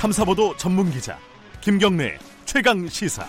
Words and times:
탐사보도 0.00 0.56
전문 0.56 0.90
기자 0.90 1.18
김경래 1.60 2.16
최강 2.46 2.88
시사. 2.88 3.22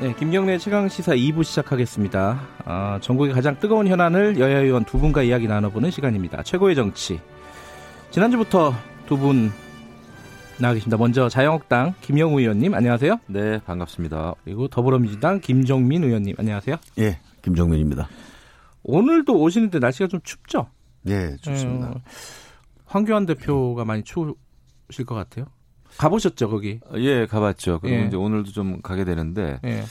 네, 0.00 0.14
김경래 0.16 0.58
최강 0.58 0.88
시사 0.88 1.16
2부 1.16 1.42
시작하겠습니다. 1.42 2.40
아, 2.66 3.00
전국의 3.02 3.34
가장 3.34 3.58
뜨거운 3.58 3.88
현안을 3.88 4.38
여야 4.38 4.60
의원 4.60 4.84
두 4.84 5.00
분과 5.00 5.24
이야기 5.24 5.48
나눠보는 5.48 5.90
시간입니다. 5.90 6.44
최고의 6.44 6.76
정치. 6.76 7.18
지난주부터 8.12 8.74
두 9.08 9.16
분 9.16 9.50
나와 10.60 10.74
계십니다. 10.74 10.96
먼저 10.98 11.28
자유한국당 11.28 11.94
김영우 12.02 12.40
의원님 12.40 12.74
안녕하세요. 12.74 13.18
네, 13.28 13.58
반갑습니다. 13.64 14.34
그리고 14.44 14.68
더불어민주당 14.68 15.40
김종민 15.40 16.04
의원님 16.04 16.34
안녕하세요. 16.38 16.76
예, 16.98 17.18
김종민입니다. 17.42 18.08
오늘도 18.82 19.34
오시는데 19.40 19.78
날씨가 19.78 20.08
좀 20.08 20.20
춥죠? 20.22 20.68
예, 21.06 21.36
좋습니다. 21.40 21.88
음, 21.88 21.94
황교안 22.86 23.24
대표가 23.24 23.84
많이 23.84 24.02
추우실 24.02 25.06
것 25.06 25.14
같아요. 25.14 25.46
가보셨죠 25.96 26.50
거기? 26.50 26.80
예, 26.96 27.24
가봤죠. 27.26 27.78
그리고 27.80 27.96
예. 28.02 28.06
이제 28.06 28.16
오늘도 28.16 28.50
좀 28.52 28.82
가게 28.82 29.04
되는데 29.04 29.60
예. 29.64 29.84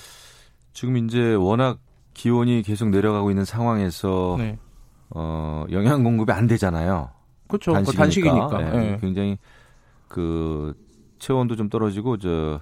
지금 0.74 0.98
이제 0.98 1.34
워낙 1.34 1.80
기온이 2.14 2.62
계속 2.62 2.90
내려가고 2.90 3.32
있는 3.32 3.46
상황에서 3.46 4.36
네. 4.38 4.60
어, 5.10 5.66
영양 5.72 6.04
공급이 6.04 6.32
안 6.32 6.46
되잖아요. 6.48 7.10
그렇죠. 7.48 7.74
그거 7.74 7.92
단식이니까. 7.92 8.48
단식이니까. 8.50 8.84
예, 8.84 8.92
예. 8.94 8.98
굉장히 9.00 9.38
그 10.08 10.74
체온도 11.20 11.56
좀 11.56 11.70
떨어지고 11.70 12.18
저 12.18 12.60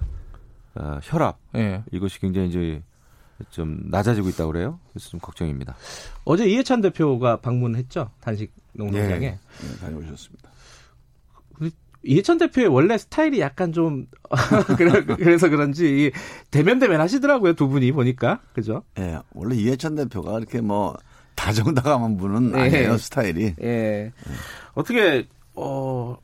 어, 0.74 0.98
혈압 1.02 1.38
예. 1.56 1.82
이것이 1.92 2.20
굉장히 2.20 2.48
이제 2.48 2.82
좀 3.50 3.80
낮아지고 3.90 4.28
있다고 4.30 4.52
그래요. 4.52 4.78
그래서 4.92 5.10
좀 5.10 5.20
걱정입니다. 5.20 5.74
어제 6.24 6.46
이해찬 6.48 6.80
대표가 6.80 7.40
방문했죠 7.40 8.10
단식 8.20 8.52
농장에. 8.72 9.26
예, 9.26 9.38
다녀오셨습니다. 9.80 10.50
이해찬 12.02 12.38
대표의 12.38 12.68
원래 12.68 12.96
스타일이 12.98 13.40
약간 13.40 13.72
좀 13.72 14.06
그래- 14.76 15.04
그래서 15.04 15.48
그런지 15.48 16.06
이 16.06 16.10
대면 16.52 16.78
대면 16.78 17.00
하시더라고요 17.00 17.54
두 17.54 17.66
분이 17.68 17.90
보니까 17.92 18.40
그죠? 18.52 18.84
예, 18.98 19.18
원래 19.34 19.56
이해찬 19.56 19.96
대표가 19.96 20.38
이렇게 20.38 20.60
뭐 20.60 20.96
다정다감한 21.36 22.16
분은 22.16 22.52
예. 22.56 22.60
아니에요 22.60 22.98
스타일이. 22.98 23.54
예. 23.62 24.12
어떻게 24.74 25.26
어 25.54 26.16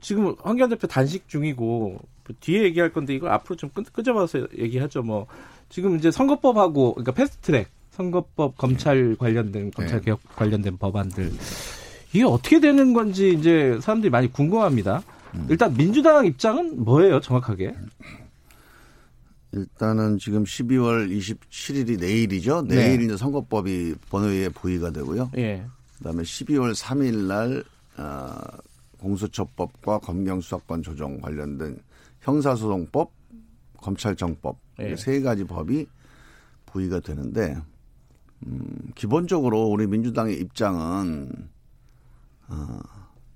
지금 0.00 0.34
황교안 0.42 0.70
대표 0.70 0.86
단식 0.86 1.28
중이고 1.28 1.98
뒤에 2.40 2.62
얘기할 2.64 2.92
건데 2.92 3.14
이걸 3.14 3.30
앞으로 3.32 3.56
좀 3.56 3.70
끄, 3.70 3.82
끄집어서 3.82 4.46
얘기하죠. 4.56 5.02
뭐 5.02 5.26
지금 5.68 5.96
이제 5.96 6.10
선거법하고 6.10 6.94
그러니까 6.94 7.12
패스트트랙 7.12 7.68
선거법 7.90 8.56
검찰 8.56 9.16
관련된 9.18 9.70
검찰 9.72 9.98
네. 9.98 10.04
개혁 10.04 10.20
관련된 10.36 10.78
법안들 10.78 11.32
이게 12.12 12.24
어떻게 12.24 12.60
되는 12.60 12.92
건지 12.92 13.34
이제 13.38 13.78
사람들이 13.80 14.10
많이 14.10 14.30
궁금합니다. 14.30 15.02
일단 15.48 15.74
민주당 15.74 16.26
입장은 16.26 16.84
뭐예요, 16.84 17.20
정확하게? 17.20 17.74
일단은 19.52 20.18
지금 20.18 20.44
12월 20.44 21.14
27일이 21.14 22.00
내일이죠. 22.00 22.62
네. 22.62 22.76
내일 22.76 23.02
이제 23.02 23.16
선거법이 23.16 23.94
본회의에 24.08 24.48
부의가 24.48 24.90
되고요. 24.90 25.30
예. 25.36 25.66
그다음에 25.98 26.22
12월 26.22 26.74
3일 26.74 27.26
날 27.26 27.64
어, 27.98 28.34
공수처법과 28.98 29.98
검경수사권 29.98 30.82
조정 30.82 31.20
관련된 31.20 31.78
형사소송법, 32.20 33.12
검찰청법 33.76 34.58
예. 34.80 34.92
이세 34.92 35.20
가지 35.20 35.44
법이 35.44 35.86
부의가 36.66 37.00
되는데 37.00 37.56
음, 38.46 38.90
기본적으로 38.94 39.66
우리 39.66 39.86
민주당의 39.86 40.38
입장은 40.40 41.30
어, 42.48 42.80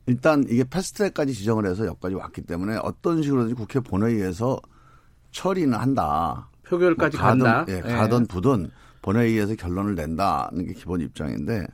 일단 0.06 0.44
이게 0.48 0.65
패스트트랙까지 0.65 1.34
지정을 1.34 1.66
해서 1.66 1.84
여기까지 1.84 2.15
왔기 2.15 2.43
때문에 2.43 2.77
어떤 2.83 3.22
식으로든지 3.22 3.54
국회 3.54 3.81
본회의에서 3.81 4.60
처리는 5.36 5.74
한다. 5.74 6.48
표결까지 6.64 7.19
뭐 7.19 7.26
가든, 7.26 7.44
간다. 7.44 7.64
예, 7.69 7.80
가든 7.82 8.26
부든 8.26 8.70
본회의에서 9.02 9.54
결론을 9.54 9.94
낸다는 9.94 10.66
게 10.66 10.72
기본 10.72 11.02
입장인데 11.02 11.66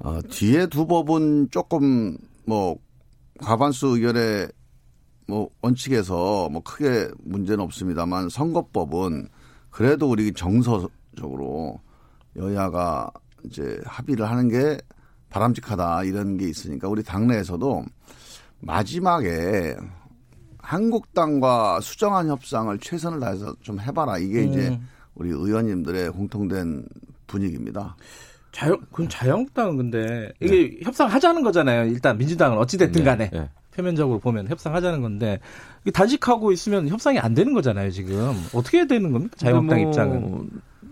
어, 0.00 0.20
뒤에 0.28 0.66
두 0.66 0.86
법은 0.86 1.50
조금 1.52 2.18
뭐 2.44 2.76
과반수 3.40 3.86
의결의 3.86 4.48
뭐 5.28 5.48
원칙에서 5.62 6.48
뭐 6.50 6.62
크게 6.62 7.10
문제는 7.22 7.62
없습니다만 7.62 8.28
선거법은 8.28 9.28
그래도 9.70 10.10
우리 10.10 10.32
정서적으로 10.32 11.80
여야가 12.36 13.10
이제 13.44 13.80
합의를 13.86 14.28
하는 14.28 14.48
게 14.48 14.78
바람직하다 15.30 16.04
이런 16.04 16.36
게 16.36 16.48
있으니까 16.48 16.88
우리 16.88 17.04
당내에서도 17.04 17.84
마지막에 18.60 19.76
한국당과 20.64 21.80
수정한 21.80 22.28
협상을 22.28 22.76
최선을 22.78 23.20
다해서 23.20 23.54
좀 23.60 23.78
해봐라 23.80 24.18
이게 24.18 24.44
이제 24.44 24.68
음. 24.68 24.88
우리 25.14 25.28
의원님들의 25.28 26.10
공통된 26.10 26.84
분위기입니다. 27.26 27.96
자유, 28.50 28.78
그럼 28.92 29.08
자유한국당은 29.08 29.76
근데 29.76 30.32
이게 30.40 30.78
협상하자는 30.82 31.42
거잖아요. 31.42 31.84
일단 31.86 32.16
민주당은 32.16 32.56
어찌됐든 32.58 33.00
네, 33.00 33.04
간에. 33.04 33.30
네. 33.30 33.50
표면적으로 33.76 34.20
보면 34.20 34.48
협상하자는 34.48 35.02
건데 35.02 35.40
단식하고 35.92 36.52
있으면 36.52 36.88
협상이 36.88 37.18
안 37.18 37.34
되는 37.34 37.52
거잖아요 37.52 37.90
지금 37.90 38.32
어떻게 38.54 38.78
해야 38.78 38.86
되는 38.86 39.10
겁니까 39.10 39.34
자유한국당 39.36 39.80
뭐 39.80 39.88
입장은 39.88 40.50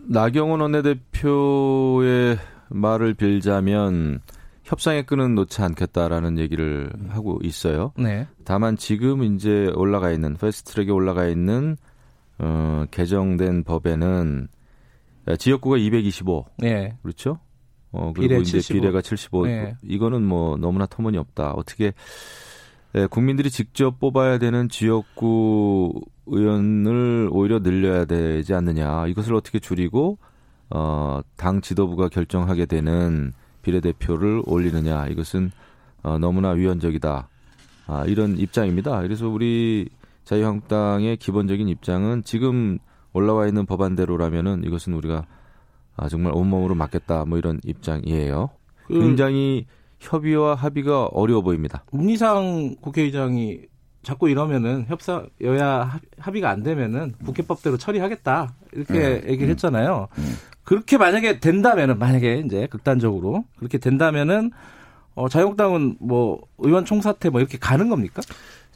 나경원 0.09 0.61
원내대표의 0.61 2.39
말을 2.71 3.15
빌자면 3.15 4.21
협상의 4.73 5.05
끈은 5.05 5.35
놓지 5.35 5.61
않겠다라는 5.61 6.39
얘기를 6.39 6.91
하고 7.11 7.39
있어요. 7.43 7.93
네 7.99 8.27
다만 8.47 8.79
지금 8.79 9.23
이제 9.23 9.71
올라가 9.75 10.11
있는 10.11 10.35
패스트트랙에 10.35 10.91
올라가 10.91 11.27
있는 11.27 11.77
어, 12.39 12.87
개정된 12.91 13.65
법에는 13.65 14.49
지역구가 15.39 15.77
225 15.77 16.47
네. 16.57 16.97
그렇죠? 17.03 17.39
어, 17.91 18.15
비례 18.15 18.29
그리고 18.29 18.43
이제 18.43 18.61
75. 18.61 18.81
비례가 18.81 19.03
75. 19.03 19.45
네. 19.45 19.77
이거는 19.83 20.23
뭐 20.23 20.57
너무나 20.57 20.87
터무니없다. 20.87 21.51
어떻게 21.53 21.93
예, 22.95 23.07
국민들이 23.07 23.51
직접 23.51 24.01
뽑아야 24.01 24.39
되는 24.39 24.71
지역구 24.71 26.01
의원을 26.25 27.29
오히려 27.31 27.61
늘려야 27.61 28.07
되지 28.07 28.55
않느냐. 28.55 29.07
이것을 29.09 29.35
어떻게 29.35 29.59
줄이고 29.59 30.17
어, 30.71 31.21
당 31.37 31.61
지도부가 31.61 32.09
결정하게 32.09 32.65
되는 32.65 33.33
비례대표를 33.63 34.43
올리느냐. 34.47 35.07
이것은 35.09 35.51
어, 36.03 36.19
너무나 36.19 36.51
위헌적이다. 36.51 37.29
아, 37.87 38.05
이런 38.07 38.39
입장입니다. 38.39 39.01
그래서 39.03 39.29
우리 39.29 39.89
자유한국당의 40.25 41.17
기본적인 41.17 41.69
입장은 41.69 42.23
지금 42.25 42.79
올라와 43.13 43.47
있는 43.47 43.67
법안대로라면은 43.67 44.65
이것은 44.65 44.95
우리가 44.95 45.27
아, 45.97 46.09
정말 46.09 46.33
온몸으로 46.35 46.75
맞겠다. 46.75 47.25
뭐 47.25 47.39
이런 47.39 47.61
입장이에요. 47.65 48.51
그 48.87 48.99
굉장히 48.99 49.67
협의와 50.01 50.55
합의가 50.55 51.07
어려워 51.07 51.43
보입니다. 51.43 51.85
문희상 51.93 52.77
국회의장이 52.81 53.61
자꾸 54.03 54.29
이러면은 54.29 54.85
협상 54.89 55.29
여야 55.41 55.83
합- 55.85 56.01
합의가 56.19 56.51
안 56.51 56.63
되면은 56.63 57.15
국회법대로 57.25 57.77
처리하겠다 57.77 58.53
이렇게 58.73 58.93
네. 58.93 59.23
얘기를 59.29 59.51
했잖아요. 59.51 60.09
그렇게 60.65 60.99
만약에 60.99 61.39
된다면은 61.41 61.99
만약에 61.99 62.43
이제 62.47 62.67
극단적으로 62.69 63.45
그렇게 63.59 63.79
된다면은 63.79 64.51
어, 65.15 65.29
자유한국당은 65.29 65.97
뭐 66.01 66.41
의원 66.59 66.85
총사퇴 66.85 67.31
뭐 67.31 67.41
이렇게 67.41 67.59
가는 67.59 67.89
겁니까? 67.89 68.23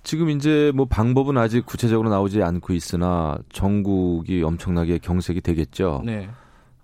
지금 0.03 0.31
이제 0.31 0.71
뭐 0.75 0.87
방법은 0.87 1.37
아직 1.39 1.67
구체적으로 1.67 2.09
나오지 2.11 2.43
않고 2.43 2.73
있으나 2.75 3.37
전국이 3.53 4.43
엄청나게 4.43 4.99
경색이 4.99 5.41
되겠죠. 5.41 6.03
네. 6.05 6.29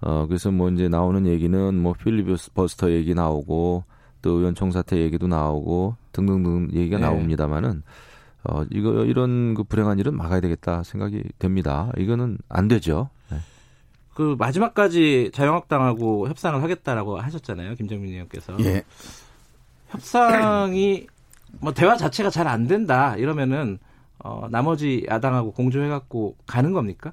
어, 0.01 0.27
그래서 0.27 0.51
뭐 0.51 0.69
이제 0.71 0.89
나오는 0.89 1.27
얘기는 1.27 1.75
뭐 1.79 1.93
필리버스터 1.93 2.91
얘기 2.91 3.15
나오고 3.15 3.85
또 4.23 4.31
의원 4.31 4.55
총사퇴 4.57 4.97
얘기도 4.99 5.29
나오고 5.29 5.95
등등등 6.13 6.71
얘기가 6.73 6.97
네. 6.97 7.03
나옵니다만은 7.05 7.83
어, 8.45 8.65
이거 8.71 9.05
이런 9.05 9.55
그 9.55 9.63
불행한 9.65 9.99
일은 9.99 10.17
막아야 10.17 10.41
되겠다 10.41 10.83
생각이 10.83 11.23
됩니다. 11.39 11.91
이거는 11.97 12.39
안 12.49 12.69
되죠. 12.69 13.09
네. 13.31 13.39
그 14.15 14.37
마지막까지 14.39 15.31
자유한국당하고 15.33 16.29
협상을 16.29 16.61
하겠다라고 16.63 17.19
하셨잖아요, 17.21 17.75
김정민 17.77 18.13
의원께서. 18.13 18.57
예. 18.61 18.83
협상이 19.89 21.07
뭐 21.61 21.73
대화 21.73 21.97
자체가 21.97 22.31
잘 22.31 22.47
안 22.47 22.67
된다 22.67 23.17
이러면은 23.17 23.79
어, 24.19 24.47
나머지 24.51 25.05
야당하고 25.09 25.53
공조해갖고 25.53 26.37
가는 26.47 26.73
겁니까? 26.73 27.13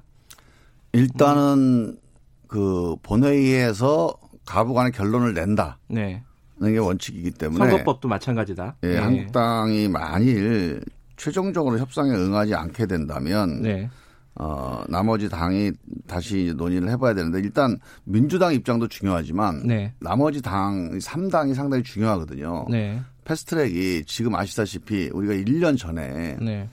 일단은 0.92 1.98
그 2.46 2.96
본회의에서 3.02 4.14
가부간의 4.46 4.92
결론을 4.92 5.34
낸다. 5.34 5.78
네. 5.88 6.22
게 6.60 6.76
원칙이기 6.76 7.30
때문에 7.32 7.70
선거법도 7.70 8.08
마찬가지다. 8.08 8.76
예, 8.82 8.88
네. 8.88 8.98
한국당이 8.98 9.88
만일 9.88 10.82
최종적으로 11.24 11.78
협상에 11.78 12.10
응하지 12.12 12.54
않게 12.54 12.86
된다면 12.86 13.60
네. 13.60 13.90
어, 14.36 14.82
나머지 14.88 15.28
당이 15.28 15.72
다시 16.06 16.54
논의를 16.56 16.88
해봐야 16.92 17.12
되는데 17.12 17.40
일단 17.40 17.78
민주당 18.04 18.54
입장도 18.54 18.88
중요하지만 18.88 19.66
네. 19.66 19.92
나머지 20.00 20.40
당 20.40 20.92
3당이 20.98 21.52
상당히 21.54 21.82
중요하거든요. 21.82 22.64
네. 22.70 23.02
패스트트랙이 23.24 24.04
지금 24.06 24.34
아시다시피 24.34 25.10
우리가 25.12 25.34
1년 25.34 25.76
전에 25.76 26.38
네. 26.40 26.68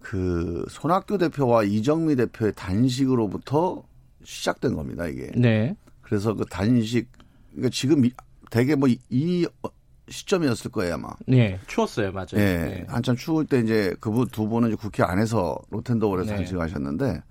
그 0.00 0.64
손학규 0.70 1.18
대표와 1.18 1.64
이정미 1.64 2.16
대표의 2.16 2.54
단식으로부터 2.56 3.82
시작된 4.24 4.74
겁니다 4.74 5.06
이게. 5.06 5.30
네. 5.36 5.76
그래서 6.00 6.32
그 6.34 6.46
단식 6.46 7.08
그러니까 7.52 7.68
지금 7.74 8.06
이- 8.06 8.12
대개 8.50 8.74
뭐 8.74 8.88
이 9.10 9.46
시점이었을 10.10 10.70
거예요 10.70 10.94
아마. 10.94 11.08
네. 11.26 11.58
추웠어요, 11.66 12.12
맞아요. 12.12 12.28
예, 12.34 12.38
네. 12.38 12.84
한참 12.88 13.16
추울 13.16 13.46
때 13.46 13.60
이제 13.60 13.94
그분 14.00 14.26
두 14.28 14.48
분은 14.48 14.68
이제 14.68 14.76
국회 14.76 15.02
안에서 15.02 15.58
로텐더홀에서 15.70 16.30
네. 16.30 16.36
단식하셨는데 16.36 17.22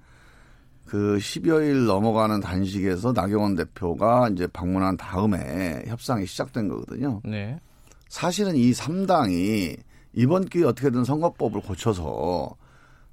그 0.86 1.18
10여일 1.20 1.86
넘어가는 1.86 2.40
단식에서 2.40 3.14
나경원 3.14 3.56
대표가 3.56 4.30
이제 4.30 4.48
방문한 4.48 4.98
다음에 4.98 5.84
협상이 5.88 6.26
시작된 6.26 6.68
거거든요. 6.68 7.22
네. 7.24 7.60
사실은 8.08 8.56
이 8.56 8.72
3당이 8.72 9.78
이번 10.14 10.46
기회에 10.46 10.66
어떻게든 10.66 11.04
선거법을 11.04 11.62
고쳐서 11.62 12.56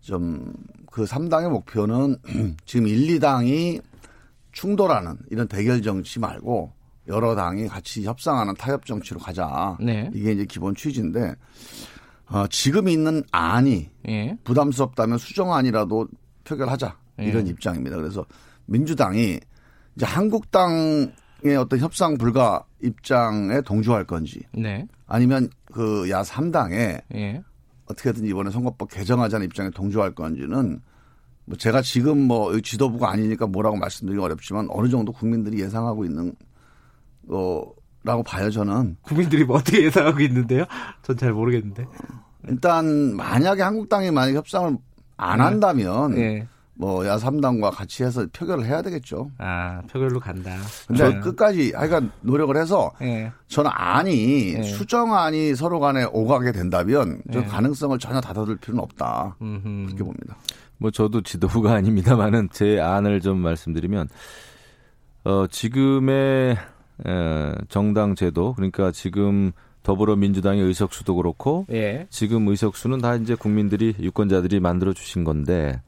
좀 0.01 0.53
그 0.97 1.05
3당의 1.05 1.51
목표는 1.51 2.17
지금 2.65 2.89
1, 2.89 3.21
2당이 3.21 3.83
충돌하는 4.53 5.19
이런 5.31 5.47
대결 5.47 5.83
정치 5.83 6.19
말고 6.19 6.73
여러 7.08 7.35
당이 7.35 7.69
같이 7.69 8.05
협상하는 8.05 8.55
타협 8.55 8.85
정치로 8.87 9.20
가자. 9.20 9.76
네. 9.81 10.11
이게 10.14 10.32
이제 10.32 10.44
기본 10.44 10.75
취지인데 10.75 11.35
어, 12.29 12.47
지금 12.49 12.88
있는 12.88 13.23
안이 13.31 13.88
예. 14.08 14.37
부담스럽다면 14.44 15.19
수정안이라도 15.19 16.08
표결하자 16.44 16.97
이런 17.19 17.47
예. 17.47 17.50
입장입니다. 17.50 17.97
그래서 17.97 18.25
민주당이 18.67 19.38
이제 19.94 20.05
한국당의 20.06 21.56
어떤 21.58 21.79
협상 21.79 22.19
불가 22.19 22.64
입장에 22.82 23.61
동조할 23.61 24.05
건지 24.05 24.41
네. 24.52 24.87
아니면 25.06 25.49
그 25.73 26.09
야 26.11 26.23
3당에 26.23 27.02
예. 27.14 27.43
어떻게든 27.87 28.26
이번에 28.26 28.50
선거법 28.50 28.91
개정하자는 28.91 29.47
입장에 29.47 29.70
동조할 29.70 30.14
건지는 30.14 30.81
뭐 31.44 31.56
제가 31.56 31.82
지금 31.82 32.19
뭐 32.19 32.61
지도부가 32.61 33.11
아니니까 33.11 33.47
뭐라고 33.47 33.76
말씀드리기 33.76 34.20
어렵지만 34.20 34.67
어느 34.70 34.88
정도 34.88 35.12
국민들이 35.12 35.61
예상하고 35.61 36.05
있는 36.05 36.35
거라고 37.28 38.23
봐요 38.25 38.50
저는 38.50 38.96
국민들이 39.02 39.44
뭐 39.44 39.56
어떻게 39.56 39.84
예상하고 39.84 40.20
있는데요? 40.20 40.64
전 41.02 41.17
잘 41.17 41.32
모르겠는데. 41.32 41.87
일단 42.49 43.17
만약에 43.17 43.62
한국 43.62 43.88
당이 43.88 44.11
만약 44.12 44.31
에 44.32 44.34
협상을 44.37 44.76
안 45.17 45.40
한다면 45.40 46.17
예. 46.19 46.46
뭐야 46.75 47.17
3당과 47.17 47.70
같이 47.75 48.05
해서 48.05 48.26
표결을 48.32 48.67
해야 48.67 48.82
되겠죠. 48.82 49.31
아, 49.38 49.81
표결로 49.90 50.20
간다. 50.20 50.55
근데 50.87 51.08
네. 51.14 51.20
끝까지 51.20 51.73
하여간 51.75 52.12
노력을 52.20 52.55
해서 52.56 52.93
예. 53.00 53.32
저는 53.49 53.70
안이 53.75 54.52
네. 54.52 54.62
수정안이 54.62 55.55
서로 55.56 55.81
간에 55.81 56.05
오가게 56.05 56.52
된다면 56.52 57.23
저 57.32 57.40
네. 57.40 57.46
가능성을 57.46 57.99
전혀 57.99 58.20
닫아둘 58.20 58.58
필요는 58.58 58.82
없다. 58.82 59.37
음흠. 59.40 59.87
그렇게 59.87 60.05
봅니다. 60.05 60.37
뭐 60.78 60.90
저도 60.90 61.23
지도부가 61.23 61.73
아닙니다만은 61.76 62.50
제 62.52 62.78
안을 62.78 63.20
좀 63.23 63.38
말씀드리면 63.38 64.08
어 65.25 65.46
지금의 65.49 66.52
에, 66.52 66.58
정당 67.69 68.15
제도 68.15 68.55
그러니까 68.55 68.91
지금 68.91 69.53
더불어민주당의 69.83 70.63
의석수도 70.63 71.15
그렇고 71.17 71.67
예. 71.71 72.07
지금 72.11 72.49
의석수는 72.49 72.99
다 72.99 73.15
이제 73.15 73.35
국민들이 73.35 73.95
유권자들이 74.01 74.61
만들어 74.61 74.93
주신 74.93 75.23
건데 75.23 75.81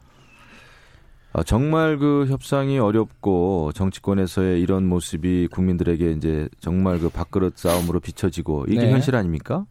어, 1.33 1.43
정말 1.43 1.99
그 1.99 2.27
협상이 2.29 2.79
어렵고 2.79 3.73
정치권에서의 3.75 4.61
이런 4.61 4.87
모습이 4.89 5.49
국민들에게 5.51 6.13
이제 6.13 6.49
정말 6.61 6.99
그 6.99 7.09
밥그릇 7.11 7.59
싸움으로 7.59 8.01
비춰지고 8.01 8.65
이게 8.69 8.83
네. 8.83 8.93
현실 8.93 9.15
아닙니까? 9.15 9.67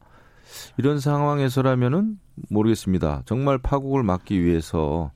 이런 0.78 1.00
상황에서라면은 1.00 2.20
모르겠습니다. 2.50 3.24
정말 3.26 3.58
파국을 3.58 4.04
막기 4.04 4.44
위해서 4.44 5.12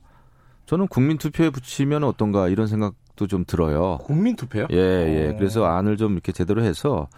저는 0.66 0.88
국민 0.88 1.18
투표에 1.18 1.50
붙이면 1.50 2.04
어떤가 2.04 2.48
이런 2.48 2.66
생각 2.66 2.94
도 3.16 3.26
좀 3.26 3.44
들어요. 3.46 3.98
국민 4.02 4.36
투표요? 4.36 4.66
예, 4.72 4.76
예. 4.76 5.28
어. 5.30 5.36
그래서 5.36 5.64
안을 5.66 5.96
좀 5.96 6.12
이렇게 6.12 6.32
제대로 6.32 6.62
해서 6.62 7.08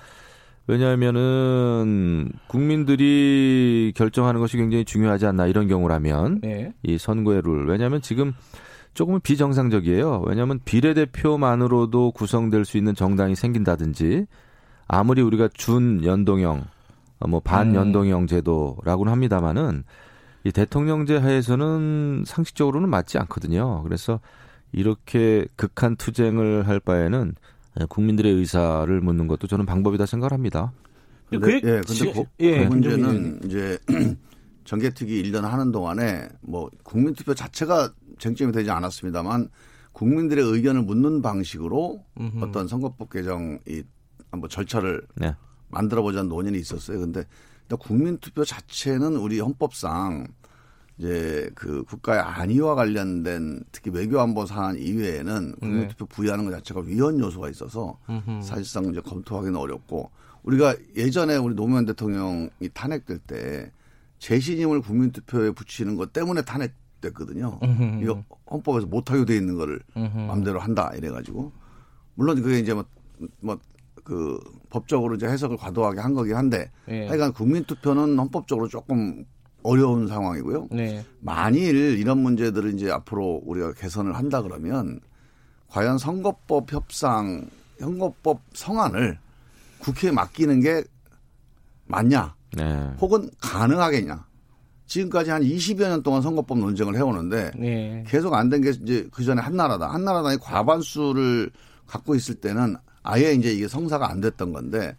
왜냐하면은 0.67 2.31
국민들이 2.47 3.93
결정하는 3.95 4.41
것이 4.41 4.57
굉장히 4.57 4.85
중요하지 4.85 5.27
않나 5.27 5.47
이런 5.47 5.69
경우라면 5.69 6.41
예. 6.45 6.73
이 6.83 6.99
선거의 6.99 7.43
룰. 7.45 7.69
왜냐하면 7.69 8.01
지금 8.01 8.33
조금은 8.95 9.21
비정상적이에요. 9.21 10.23
왜냐하면 10.27 10.61
비례대표만으로도 10.65 12.13
구성될 12.13 12.65
수 12.65 12.79
있는 12.79 12.95
정당이 12.95 13.35
생긴다든지 13.35 14.27
아무리 14.87 15.21
우리가 15.23 15.49
준 15.53 16.05
연동형, 16.05 16.65
어, 17.21 17.29
뭐 17.29 17.41
반연동형 17.41 18.27
제도라고는 18.27 19.13
합니다만은 19.13 19.85
이 20.45 20.53
대통령제 20.53 21.17
하에서는 21.17 22.25
상식적으로는 22.27 22.89
맞지 22.89 23.19
않거든요. 23.19 23.83
그래서 23.83 24.21
이렇게 24.75 25.47
극한 25.57 25.97
투쟁을 25.97 26.67
할 26.67 26.81
바에는 26.81 27.35
국민들의 27.89 28.33
의사를 28.33 29.01
묻는 29.01 29.27
것도 29.27 29.47
저는 29.47 29.67
방법이다 29.67 30.07
생각을 30.07 30.33
합니다. 30.33 30.73
근데, 31.31 31.47
그게 31.47 31.57
예, 31.69 31.73
근데 31.81 31.85
지- 31.93 32.13
그, 32.13 32.25
예, 32.41 32.59
그 32.65 32.69
문제는 32.69 33.41
이제 33.45 33.79
정개특위 34.65 35.23
1년 35.25 35.43
하는 35.43 35.73
동안에 35.73 36.29
뭐 36.43 36.71
국민투표 36.83 37.35
자체가 37.35 37.93
쟁점이 38.19 38.53
되지 38.53 38.71
않았습니다만 38.71 39.49
국민들의 39.93 40.45
의견을 40.45 40.83
묻는 40.83 41.23
방식으로 41.23 42.05
음흠. 42.21 42.45
어떤 42.45 42.69
선거법 42.69 43.11
개정 43.11 43.59
이 43.69 43.83
뭐 44.37 44.49
절차를 44.49 45.01
네. 45.15 45.33
만들어 45.69 46.03
보자는 46.03 46.29
논의는 46.29 46.59
있었어요. 46.59 46.99
근데 46.99 47.23
국민투표 47.79 48.45
자체는 48.45 49.15
우리 49.15 49.39
헌법상 49.39 50.27
이제 50.99 51.51
그 51.55 51.83
국가의 51.85 52.21
안위와 52.21 52.75
관련된 52.77 53.65
특히 53.73 53.91
외교안보 53.91 54.47
사안 54.47 54.79
이외에는 54.79 55.57
국민투표 55.57 56.07
부여하는 56.07 56.45
것 56.45 56.53
자체가 56.53 56.83
위헌 56.83 57.19
요소가 57.19 57.49
있어서 57.51 57.99
음흠. 58.09 58.43
사실상 58.43 58.87
이제 58.87 59.01
검토하기는 59.01 59.57
어렵고 59.57 60.11
우리가 60.45 60.77
예전에 60.97 61.37
우리 61.37 61.55
노무현 61.55 61.85
대통령이 61.85 62.51
탄핵될 62.73 63.19
때 63.19 63.73
재신임을 64.19 64.83
국민투표에 64.83 65.51
붙이는 65.51 65.97
것 65.97 66.13
때문에 66.13 66.43
탄핵됐거든요. 66.43 67.59
음흠. 67.63 68.03
이거 68.03 68.25
헌법에서 68.51 68.87
못하게 68.87 69.25
돼 69.25 69.37
있는 69.37 69.57
거를 69.57 69.81
음흠. 69.97 70.19
마음대로 70.19 70.61
한다 70.61 70.93
이래가지고 70.97 71.51
물론 72.15 72.41
그게 72.41 72.59
이제 72.61 72.73
뭐 72.73 72.85
뭐 73.41 73.59
그 74.05 74.39
법적으로 74.69 75.17
이제 75.17 75.27
해석을 75.27 75.57
과도하게 75.57 76.01
한 76.01 76.15
거긴 76.15 76.37
한데 76.37 76.71
예. 76.89 77.09
하여간 77.09 77.33
국민투표는 77.33 78.19
헌법적으로 78.19 78.69
조금 78.69 79.25
어려운 79.65 80.07
상황이고요. 80.07 80.69
네. 80.71 81.05
만일 81.21 81.99
이런 81.99 82.19
문제들을 82.19 82.75
이제 82.75 82.91
앞으로 82.91 83.43
우리가 83.45 83.73
개선을 83.73 84.15
한다 84.15 84.43
그러면 84.43 85.01
과연 85.69 85.99
선거법 85.99 86.73
협상, 86.73 87.49
선거법 87.81 88.41
성안을 88.53 89.19
국회에 89.79 90.13
맡기는 90.13 90.61
게 90.61 90.85
맞냐? 91.87 92.35
네. 92.57 92.91
혹은 93.01 93.29
가능하겠냐? 93.41 94.27
지금까지 94.87 95.31
한 95.31 95.43
20여 95.43 95.89
년 95.89 96.03
동안 96.03 96.21
선거법 96.23 96.59
논쟁을 96.59 96.95
해오는데 96.97 97.51
네. 97.59 98.05
계속 98.07 98.35
안 98.35 98.51
된 98.51 98.61
게 98.61 98.71
이제 98.71 99.09
그 99.11 99.25
전에 99.25 99.41
한나라당. 99.41 99.93
한나라당이 99.93 100.37
과반수를 100.39 101.51
갖고 101.87 102.15
있을 102.15 102.35
때는 102.37 102.77
아예 103.03 103.33
이제 103.33 103.53
이게 103.53 103.67
성사가 103.67 104.11
안 104.11 104.21
됐던 104.21 104.53
건데 104.53 104.95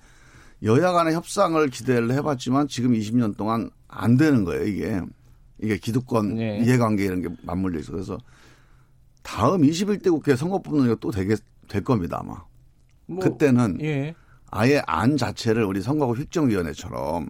여야 0.63 0.91
간의 0.91 1.13
협상을 1.13 1.67
기대를 1.69 2.11
해봤지만 2.13 2.67
지금 2.67 2.93
20년 2.93 3.37
동안 3.37 3.69
안 3.95 4.17
되는 4.17 4.43
거예요, 4.45 4.65
이게. 4.65 5.01
이게 5.61 5.77
기득권 5.77 6.35
네. 6.35 6.59
이해관계 6.59 7.05
이런 7.05 7.21
게 7.21 7.29
맞물려 7.43 7.79
있어. 7.79 7.93
그래서 7.93 8.17
다음 9.23 9.61
21대 9.61 10.11
국회 10.11 10.35
선거법 10.35 10.75
논의가 10.75 10.97
또 10.99 11.11
되게 11.11 11.35
될 11.67 11.83
겁니다, 11.83 12.19
아마. 12.19 12.43
뭐, 13.07 13.23
그때는 13.23 13.79
예. 13.81 14.13
아예 14.51 14.81
안 14.85 15.17
자체를 15.17 15.63
우리 15.63 15.81
선거구 15.81 16.17
획정위원회처럼 16.17 17.29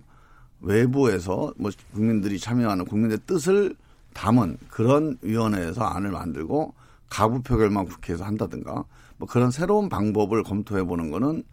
외부에서 0.62 1.53
뭐 1.57 1.72
국민들이 1.93 2.39
참여하는 2.39 2.86
국민의 2.86 3.19
뜻을 3.27 3.75
담은 4.13 4.57
그런 4.69 5.17
위원회에서 5.22 5.84
안을 5.84 6.12
만들고 6.12 6.74
가부 7.10 7.41
표결만 7.43 7.86
국회에서 7.86 8.24
한다든가 8.24 8.86
뭐 9.17 9.27
그런 9.27 9.51
새로운 9.51 9.89
방법을 9.89 10.43
검토해 10.43 10.84
보는 10.84 11.12
거는 11.12 11.43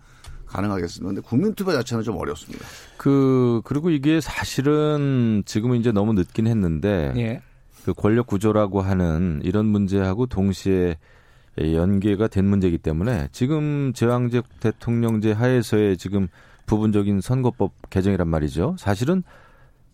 가능하겠습니다. 0.52 1.06
근데 1.06 1.20
국민투표 1.20 1.72
자체는 1.72 2.04
좀 2.04 2.16
어렵습니다. 2.16 2.64
그 2.96 3.60
그리고 3.64 3.90
이게 3.90 4.20
사실은 4.20 5.42
지금은 5.46 5.78
이제 5.78 5.92
너무 5.92 6.12
늦긴 6.12 6.46
했는데 6.46 7.12
예. 7.16 7.42
그 7.84 7.92
권력 7.94 8.26
구조라고 8.26 8.80
하는 8.80 9.40
이런 9.42 9.66
문제하고 9.66 10.26
동시에 10.26 10.96
연계가 11.58 12.28
된 12.28 12.46
문제이기 12.46 12.78
때문에 12.78 13.28
지금 13.32 13.92
제왕적 13.94 14.60
대통령제 14.60 15.32
하에서의 15.32 15.96
지금 15.96 16.28
부분적인 16.66 17.20
선거법 17.20 17.72
개정이란 17.90 18.28
말이죠. 18.28 18.76
사실은 18.78 19.22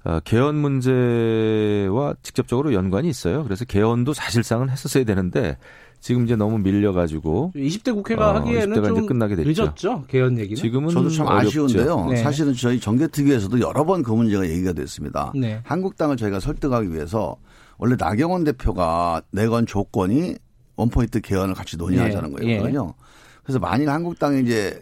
어, 0.04 0.20
개헌 0.20 0.54
문제와 0.54 2.14
직접적으로 2.22 2.72
연관이 2.72 3.08
있어요. 3.08 3.42
그래서 3.42 3.64
개헌도 3.64 4.12
사실상은 4.12 4.70
했었어야 4.70 5.04
되는데 5.04 5.58
지금 6.00 6.24
이제 6.24 6.36
너무 6.36 6.58
밀려가지고 6.58 7.52
20대 7.56 7.92
국회가 7.94 8.30
어, 8.30 8.34
하기에는 8.36 8.76
20대가 8.76 8.86
좀 8.88 8.98
이제 8.98 9.06
끝나게 9.06 9.36
됐죠. 9.36 9.62
늦었죠 9.64 10.04
개헌 10.08 10.38
얘기는. 10.38 10.54
지금은 10.56 10.90
저도 10.90 11.10
참 11.10 11.26
어렵죠. 11.26 11.48
아쉬운데요. 11.48 12.06
네. 12.10 12.16
사실은 12.16 12.54
저희 12.54 12.78
정개특위에서도 12.80 13.60
여러 13.60 13.84
번 13.84 14.02
그 14.02 14.12
문제가 14.12 14.48
얘기가 14.48 14.72
됐습니다. 14.74 15.32
네. 15.34 15.60
한국당을 15.64 16.16
저희가 16.16 16.38
설득하기 16.40 16.92
위해서 16.92 17.36
원래 17.78 17.96
나경원 17.98 18.44
대표가 18.44 19.22
내건 19.32 19.66
조건이 19.66 20.36
원포인트 20.76 21.20
개헌을 21.20 21.54
같이 21.54 21.76
논의하자는 21.76 22.30
예, 22.30 22.46
거였거든요. 22.46 22.94
그래서 23.42 23.58
만일 23.58 23.90
한국당이 23.90 24.42
이제 24.42 24.80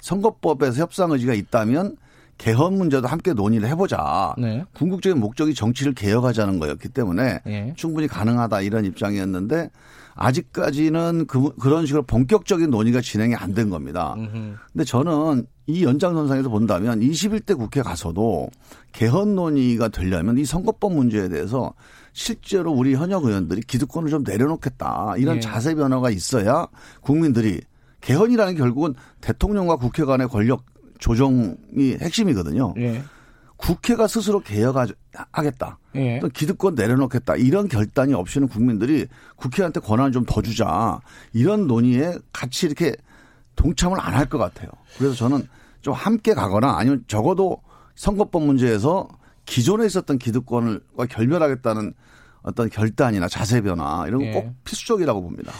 선거법에서 0.00 0.80
협상 0.80 1.10
의지가 1.10 1.34
있다면 1.34 1.96
개헌 2.38 2.76
문제도 2.76 3.06
함께 3.06 3.32
논의를 3.32 3.68
해보자. 3.68 4.34
네. 4.38 4.64
궁극적인 4.74 5.20
목적이 5.20 5.54
정치를 5.54 5.92
개혁하자는 5.94 6.58
거였기 6.58 6.88
때문에 6.88 7.40
예. 7.46 7.72
충분히 7.76 8.08
가능하다 8.08 8.62
이런 8.62 8.84
입장이었는데 8.86 9.70
아직까지는 10.14 11.26
그, 11.26 11.54
그런 11.56 11.86
식으로 11.86 12.02
본격적인 12.04 12.70
논의가 12.70 13.00
진행이 13.00 13.34
안 13.34 13.54
된 13.54 13.70
겁니다. 13.70 14.14
음흠. 14.16 14.54
근데 14.72 14.84
저는 14.84 15.46
이 15.66 15.84
연장선상에서 15.84 16.48
본다면 16.48 17.00
21대 17.00 17.56
국회 17.56 17.82
가서도 17.82 18.50
개헌 18.92 19.34
논의가 19.34 19.88
되려면 19.88 20.36
이 20.38 20.44
선거법 20.44 20.92
문제에 20.94 21.28
대해서 21.28 21.72
실제로 22.12 22.72
우리 22.72 22.94
현역 22.94 23.24
의원들이 23.24 23.62
기득권을 23.62 24.10
좀 24.10 24.24
내려놓겠다 24.24 25.14
이런 25.18 25.36
예. 25.36 25.40
자세 25.40 25.74
변화가 25.74 26.10
있어야 26.10 26.66
국민들이 27.00 27.60
개헌이라는 28.00 28.54
게 28.54 28.58
결국은 28.58 28.94
대통령과 29.20 29.76
국회 29.76 30.04
간의 30.04 30.28
권력 30.28 30.64
조정이 30.98 31.96
핵심이거든요. 32.00 32.74
예. 32.78 33.02
국회가 33.56 34.06
스스로 34.06 34.40
개혁하겠다. 34.40 35.78
예. 35.94 36.18
또 36.18 36.28
기득권 36.28 36.74
내려놓겠다. 36.74 37.36
이런 37.36 37.68
결단이 37.68 38.12
없이는 38.14 38.48
국민들이 38.48 39.06
국회한테 39.36 39.80
권한을 39.80 40.12
좀 40.12 40.24
더 40.26 40.42
주자. 40.42 40.98
이런 41.32 41.66
논의에 41.66 42.18
같이 42.32 42.66
이렇게 42.66 42.94
동참을 43.56 43.98
안 44.00 44.14
할 44.14 44.28
것 44.28 44.38
같아요. 44.38 44.68
그래서 44.98 45.14
저는 45.14 45.46
좀 45.80 45.94
함께 45.94 46.34
가거나 46.34 46.76
아니면 46.76 47.04
적어도 47.06 47.62
선거법 47.94 48.42
문제에서 48.42 49.08
기존에 49.46 49.86
있었던 49.86 50.18
기득권을과 50.18 51.06
결별하겠다는 51.06 51.94
어떤 52.42 52.68
결단이나 52.68 53.28
자세 53.28 53.60
변화 53.60 54.04
이런 54.08 54.20
거 54.20 54.26
예. 54.26 54.32
꼭 54.32 54.54
필수적이라고 54.64 55.22
봅니다. 55.22 55.52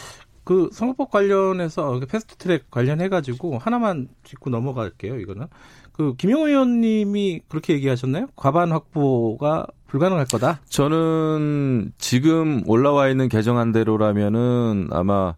그 0.43 0.69
선거법 0.73 1.11
관련해서 1.11 2.01
그 2.01 2.07
패스트트랙 2.07 2.71
관련해 2.71 3.09
가지고 3.09 3.57
하나만 3.59 4.09
짚고 4.25 4.51
넘어갈게요. 4.51 5.19
이거는 5.21 5.47
그 5.95 6.15
김용호 6.17 6.49
의원님이 6.49 7.43
그렇게 7.49 7.73
얘기하셨나요? 7.75 8.27
과반 8.35 8.73
확보가 8.73 9.67
불가능할 9.87 10.27
거다. 10.27 10.61
저는 10.69 11.93
지금 11.99 12.63
올라와 12.67 13.09
있는 13.09 13.29
개정안대로라면은 13.29 14.89
아마 14.91 15.35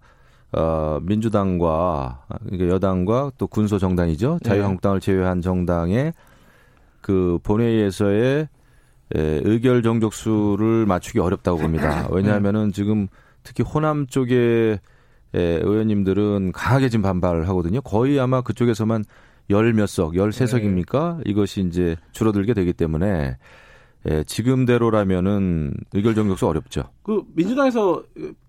어, 0.53 0.99
민주당과 1.03 2.25
그러니까 2.47 2.69
여당과 2.75 3.33
또 3.37 3.47
군소 3.47 3.79
정당이죠 3.79 4.39
네. 4.43 4.49
자유한국당을 4.49 5.01
제외한 5.01 5.43
정당의 5.43 6.15
그 7.03 7.39
본회의에서의 7.43 8.49
에, 9.15 9.21
의결 9.45 9.83
정족 9.83 10.15
수를 10.15 10.87
맞추기 10.87 11.19
어렵다고 11.21 11.59
봅니다. 11.59 12.09
왜냐하면은 12.11 12.73
지금 12.73 13.09
특히 13.43 13.63
호남 13.63 14.07
쪽의 14.07 14.79
에, 15.35 15.39
의원님들은 15.39 16.53
강하게 16.53 16.89
지금 16.89 17.03
반발을 17.03 17.47
하거든요. 17.51 17.83
거의 17.83 18.19
아마 18.19 18.41
그쪽에서만 18.41 19.05
열 19.51 19.73
몇 19.73 19.87
석, 19.87 20.17
열세 20.17 20.47
석입니까? 20.47 21.21
이것이 21.25 21.61
이제 21.63 21.97
줄어들게 22.13 22.55
되기 22.55 22.73
때문에 22.73 23.37
예, 24.09 24.25
지금대로라면은 24.25 25.75
의결 25.93 26.15
정격수 26.15 26.47
어렵죠. 26.47 26.85
그 27.03 27.23
민주당에서 27.35 28.03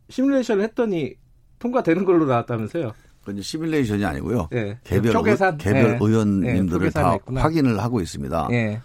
시뮬레이션을 0.10 0.63
했더니 0.63 1.16
통과되는 1.60 2.06
걸로 2.06 2.25
나왔다면서요? 2.25 2.94
그건 3.22 3.42
시뮬레이션이 3.42 4.06
아니고요. 4.06 4.48
예. 4.54 4.77
개별 4.84 5.12
초계산? 5.12 5.58
개별 5.58 5.84
예. 5.84 5.89
예, 5.94 5.98
의원님들을 6.00 6.92
다 6.92 7.01
초계산했구나. 7.01 7.42
확인을 7.42 7.80
하고 7.80 8.00
있습니다. 8.01 8.48
예. 8.51 8.82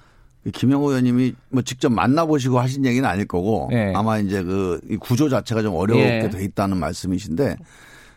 김영호 0.52 0.88
의원님이 0.88 1.34
뭐 1.50 1.62
직접 1.62 1.90
만나보시고 1.92 2.58
하신 2.58 2.84
얘기는 2.84 3.08
아닐 3.08 3.26
거고 3.26 3.68
예. 3.72 3.92
아마 3.94 4.18
이제 4.18 4.42
그이 4.42 4.96
구조 4.96 5.28
자체가 5.28 5.62
좀 5.62 5.74
어렵게 5.76 6.22
예. 6.24 6.28
돼 6.30 6.42
있다는 6.44 6.78
말씀이신데 6.78 7.56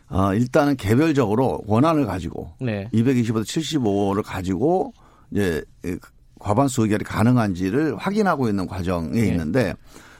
어, 0.08 0.34
일단은 0.34 0.76
개별적으로 0.76 1.62
원안을 1.66 2.06
가지고 2.06 2.52
네. 2.60 2.88
225대 2.92 3.42
75를 3.42 4.22
가지고 4.24 4.92
이제 5.30 5.64
이 5.84 5.96
과반수 6.38 6.82
의결이 6.82 7.04
가능한지를 7.04 7.96
확인하고 7.96 8.48
있는 8.48 8.66
과정에 8.66 9.18
예. 9.18 9.26
있는데 9.28 9.74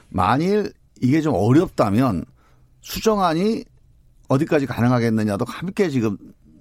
만일 0.09 0.73
이게 1.01 1.21
좀 1.21 1.35
어렵다면 1.35 2.25
수정안이 2.81 3.63
어디까지 4.27 4.65
가능하겠느냐도 4.65 5.45
함께 5.47 5.89
지금 5.89 6.17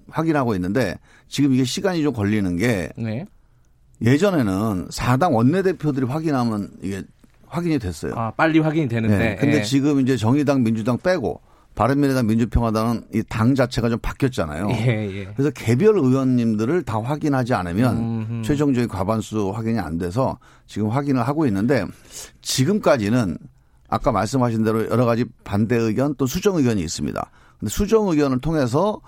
확인하고 0.09 0.55
있는데 0.55 0.97
지금 1.29 1.53
이게 1.53 1.65
시간이 1.65 2.03
좀 2.03 2.13
걸리는 2.13 2.57
게 2.57 2.91
네. 2.97 3.25
예전에는 4.03 4.89
사당 4.91 5.35
원내대표들이 5.35 6.07
확인하면 6.07 6.71
이게 6.83 7.03
확인이 7.47 7.79
됐어요. 7.79 8.15
아, 8.15 8.31
빨리 8.33 8.59
확인이 8.59 8.89
되는데. 8.89 9.19
네. 9.19 9.37
근데 9.37 9.59
예. 9.59 9.63
지금 9.63 10.01
이제 10.01 10.17
정의당, 10.17 10.63
민주당 10.63 10.99
빼고 10.99 11.41
바른미래당, 11.77 12.27
민주평화당은 12.27 13.05
이 13.15 13.23
당 13.29 13.55
자체가 13.55 13.89
좀 13.89 13.99
바뀌었잖아요. 14.01 14.69
예, 14.71 14.87
예. 15.21 15.25
그래서 15.37 15.51
개별 15.51 15.97
의원님들을 15.99 16.83
다 16.83 17.01
확인하지 17.01 17.55
않으면 17.55 17.97
음흠. 17.97 18.43
최종적인 18.43 18.89
과반수 18.89 19.53
확인이 19.55 19.79
안 19.79 19.99
돼서 19.99 20.39
지금 20.67 20.89
확인을 20.89 21.23
하고 21.29 21.47
있는데 21.47 21.85
지금까지는 22.41 23.37
아까 23.89 24.11
말씀하신 24.11 24.65
대로 24.65 24.89
여러 24.91 25.05
가지 25.05 25.25
반대 25.45 25.77
의견 25.77 26.15
또 26.17 26.27
수정 26.27 26.57
의견이 26.57 26.81
있습니다. 26.83 27.31
근데 27.61 27.71
수정 27.71 28.09
의견을 28.09 28.41
통해서 28.41 29.01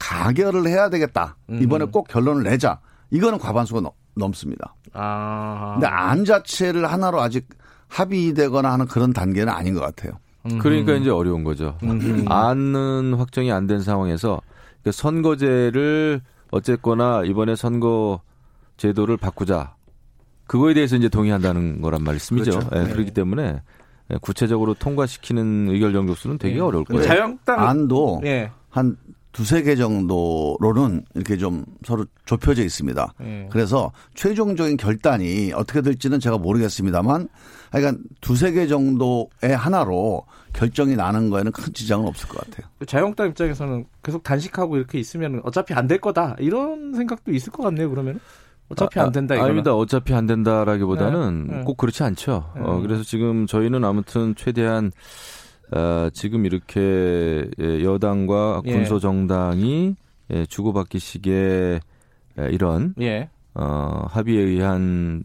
가결을 0.00 0.66
해야 0.66 0.90
되겠다. 0.90 1.36
이번에 1.48 1.86
꼭 1.86 2.08
결론을 2.08 2.42
내자. 2.42 2.80
이거는 3.10 3.38
과반수가 3.38 3.80
넘- 3.80 3.92
넘습니다. 4.16 4.74
아. 4.92 5.72
근데 5.74 5.86
안 5.86 6.24
자체를 6.24 6.90
하나로 6.90 7.20
아직 7.20 7.48
합의되거나 7.88 8.72
하는 8.72 8.86
그런 8.86 9.12
단계는 9.12 9.52
아닌 9.52 9.74
것 9.74 9.80
같아요. 9.80 10.12
그러니까 10.60 10.94
이제 10.94 11.10
어려운 11.10 11.44
거죠. 11.44 11.76
안은 12.26 13.14
확정이 13.14 13.50
안 13.52 13.66
된 13.66 13.80
상황에서 13.80 14.40
그 14.84 14.92
선거제를 14.92 16.20
어쨌거나 16.50 17.22
이번에 17.24 17.56
선거 17.56 18.20
제도를 18.76 19.16
바꾸자. 19.16 19.74
그거에 20.46 20.74
대해서 20.74 20.96
이제 20.96 21.08
동의한다는 21.08 21.82
거란 21.82 22.02
말씀이죠. 22.04 22.60
그렇죠. 22.60 22.70
예, 22.76 22.92
그렇기 22.92 23.10
때문에 23.12 23.60
예, 24.12 24.16
구체적으로 24.20 24.74
통과시키는 24.74 25.68
의결 25.70 25.92
정족수는 25.92 26.38
되게 26.38 26.56
예. 26.56 26.60
어려울 26.60 26.84
거예요. 26.84 27.02
자유한국당 27.02 27.66
안도 27.66 28.20
예. 28.24 28.50
한 28.70 28.96
두세 29.36 29.60
개 29.62 29.76
정도로는 29.76 31.04
이렇게 31.14 31.36
좀 31.36 31.62
서로 31.84 32.06
좁혀져 32.24 32.62
있습니다. 32.64 33.12
예. 33.20 33.48
그래서 33.52 33.92
최종적인 34.14 34.78
결단이 34.78 35.52
어떻게 35.54 35.82
될지는 35.82 36.18
제가 36.20 36.38
모르겠습니다만 36.38 37.28
하여간 37.70 37.98
두세 38.22 38.52
개 38.52 38.66
정도의 38.66 39.54
하나로 39.54 40.22
결정이 40.54 40.96
나는 40.96 41.28
거에는 41.28 41.52
큰 41.52 41.70
지장은 41.74 42.06
없을 42.08 42.26
것 42.28 42.38
같아요. 42.48 42.66
자유한국당 42.86 43.28
입장에서는 43.28 43.84
계속 44.02 44.22
단식하고 44.22 44.78
이렇게 44.78 44.98
있으면 44.98 45.42
어차피 45.44 45.74
안 45.74 45.86
될 45.86 45.98
거다 46.00 46.36
이런 46.38 46.94
생각도 46.94 47.30
있을 47.32 47.52
것 47.52 47.62
같네요. 47.64 47.90
그러면 47.90 48.18
어차피 48.70 48.98
안 49.00 49.12
된다 49.12 49.34
아, 49.34 49.36
이거는. 49.36 49.44
아닙니다. 49.50 49.74
어차피 49.76 50.14
안 50.14 50.26
된다라기보다는 50.26 51.46
네, 51.46 51.56
네. 51.58 51.62
꼭 51.64 51.76
그렇지 51.76 52.02
않죠. 52.04 52.52
어, 52.56 52.76
음. 52.78 52.82
그래서 52.82 53.02
지금 53.04 53.46
저희는 53.46 53.84
아무튼 53.84 54.34
최대한 54.34 54.90
어, 55.72 56.08
지금 56.12 56.46
이렇게 56.46 57.48
예, 57.58 57.82
여당과 57.84 58.62
예. 58.66 58.72
군소 58.72 58.98
정당이 58.98 59.96
예, 60.30 60.46
주고받기 60.46 60.98
식의 60.98 61.80
예, 62.38 62.48
이런 62.50 62.94
예. 63.00 63.30
어, 63.54 64.06
합의에 64.08 64.40
의한 64.40 65.24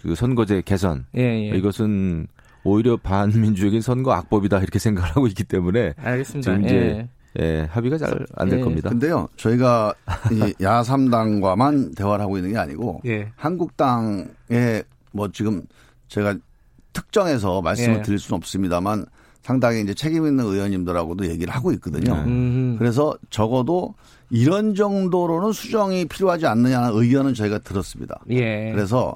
그 0.00 0.14
선거제 0.14 0.62
개선 0.64 1.06
예, 1.16 1.22
예. 1.22 1.56
이것은 1.56 2.26
오히려 2.62 2.96
반민주적인 2.96 3.80
선거 3.80 4.12
악법이다 4.12 4.58
이렇게 4.60 4.78
생각을 4.78 5.10
하고 5.10 5.26
있기 5.26 5.44
때문에 5.44 5.94
알겠습니다. 5.96 6.50
지금 6.50 6.64
이제 6.64 6.74
예. 6.76 7.08
예, 7.40 7.66
합의가 7.70 7.98
잘 7.98 8.26
안될 8.36 8.60
예. 8.60 8.62
겁니다. 8.62 8.88
근데요, 8.90 9.28
저희가 9.36 9.92
이 10.30 10.54
야삼당과만 10.62 11.94
대화를 11.94 12.22
하고 12.22 12.36
있는 12.38 12.52
게 12.52 12.58
아니고 12.58 13.02
예. 13.06 13.32
한국당에 13.36 14.82
뭐 15.12 15.28
지금 15.32 15.62
제가 16.08 16.36
특정해서 16.92 17.60
말씀을 17.60 17.98
예. 17.98 18.02
드릴 18.02 18.18
수는 18.18 18.36
없습니다만 18.36 19.04
상당히 19.44 19.82
이제 19.82 19.92
책임 19.92 20.26
있는 20.26 20.42
의원님들하고도 20.44 21.28
얘기를 21.28 21.54
하고 21.54 21.70
있거든요. 21.72 22.14
음. 22.14 22.76
그래서 22.78 23.14
적어도 23.28 23.94
이런 24.30 24.74
정도로는 24.74 25.52
수정이 25.52 26.06
필요하지 26.06 26.46
않느냐는 26.46 26.90
의견은 26.94 27.34
저희가 27.34 27.58
들었습니다. 27.58 28.20
예. 28.30 28.72
그래서 28.72 29.14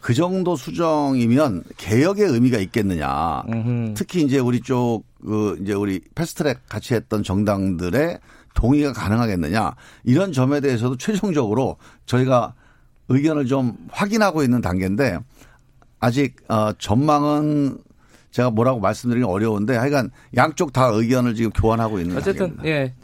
그 0.00 0.14
정도 0.14 0.56
수정이면 0.56 1.62
개혁의 1.76 2.26
의미가 2.26 2.58
있겠느냐. 2.58 3.44
음흠. 3.48 3.94
특히 3.94 4.22
이제 4.22 4.40
우리 4.40 4.60
쪽, 4.60 5.04
그, 5.24 5.56
이제 5.62 5.74
우리 5.74 6.00
패스트트랙 6.16 6.68
같이 6.68 6.94
했던 6.94 7.22
정당들의 7.22 8.18
동의가 8.54 8.92
가능하겠느냐 8.92 9.76
이런 10.02 10.32
점에 10.32 10.60
대해서도 10.60 10.96
최종적으로 10.96 11.76
저희가 12.06 12.54
의견을 13.08 13.46
좀 13.46 13.76
확인하고 13.90 14.42
있는 14.42 14.60
단계인데 14.60 15.18
아직 16.00 16.36
어 16.48 16.72
전망은 16.72 17.78
제가 18.30 18.50
뭐라고 18.50 18.80
말씀드리기 18.80 19.24
어려운데 19.24 19.76
하여간 19.76 20.10
양쪽 20.36 20.72
다 20.72 20.86
의견을 20.92 21.34
지금 21.34 21.50
교환하고 21.50 21.98
있는 21.98 22.16
어쨌든. 22.16 22.56
예, 22.64 22.94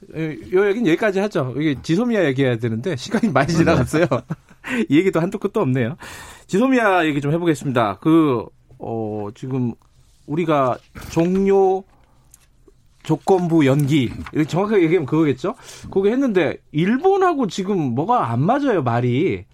요 0.53 0.67
얘기는 0.69 0.87
여기까지 0.87 1.19
하죠. 1.21 1.55
이게 1.57 1.77
지소미아 1.83 2.25
얘기해야 2.27 2.59
되는데 2.59 2.95
시간이 2.97 3.33
많이 3.33 3.53
지나갔어요. 3.53 4.07
이 4.89 4.97
얘기도 4.99 5.21
한도 5.21 5.39
끝도 5.39 5.61
없네요. 5.61 5.97
지소미아 6.47 7.07
얘기 7.07 7.21
좀 7.21 7.33
해보겠습니다. 7.33 7.99
그 8.01 8.45
어, 8.79 9.29
지금 9.35 9.73
우리가 10.27 10.79
종료 11.11 11.85
조건부 13.03 13.67
연기 13.67 14.11
정확하게 14.49 14.83
얘기하면 14.85 15.07
그거겠죠. 15.07 15.55
그거 15.85 16.09
했는데 16.09 16.57
일본하고 16.73 17.47
지금 17.47 17.79
뭐가 17.95 18.31
안 18.31 18.41
맞아요 18.41 18.83
말이 18.83 19.45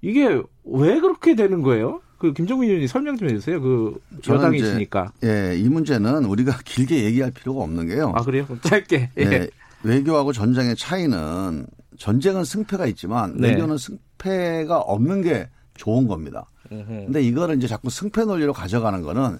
이게 0.00 0.42
왜 0.64 1.00
그렇게 1.00 1.34
되는 1.34 1.62
거예요? 1.62 2.00
그 2.18 2.32
김정민 2.32 2.70
의원이 2.70 2.88
설명 2.88 3.16
좀 3.16 3.28
해주세요. 3.28 3.60
그 3.60 4.00
여당이시니까. 4.26 5.12
예, 5.24 5.56
이 5.56 5.68
문제는 5.68 6.24
우리가 6.24 6.58
길게 6.64 7.04
얘기할 7.04 7.30
필요가 7.30 7.62
없는 7.62 7.86
게요. 7.86 8.12
아 8.14 8.22
그래요? 8.22 8.46
짧게. 8.62 9.10
예. 9.18 9.22
예, 9.22 9.48
외교하고 9.84 10.32
전쟁의 10.32 10.76
차이는 10.76 11.66
전쟁은 11.96 12.44
승패가 12.44 12.86
있지만 12.86 13.36
네. 13.36 13.50
외교는 13.50 13.78
승패가 13.78 14.78
없는 14.78 15.22
게 15.22 15.48
좋은 15.74 16.08
겁니다. 16.08 16.50
근데 16.68 17.22
이거를 17.22 17.56
이제 17.56 17.66
자꾸 17.66 17.88
승패 17.88 18.24
논리로 18.24 18.52
가져가는 18.52 19.00
거는 19.00 19.38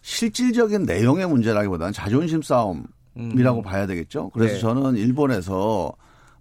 실질적인 0.00 0.84
내용의 0.84 1.28
문제라기보다는 1.28 1.92
자존심 1.92 2.40
싸움이라고 2.40 3.62
봐야 3.62 3.86
되겠죠. 3.86 4.30
그래서 4.30 4.54
네. 4.54 4.60
저는 4.60 4.96
일본에서 4.96 5.92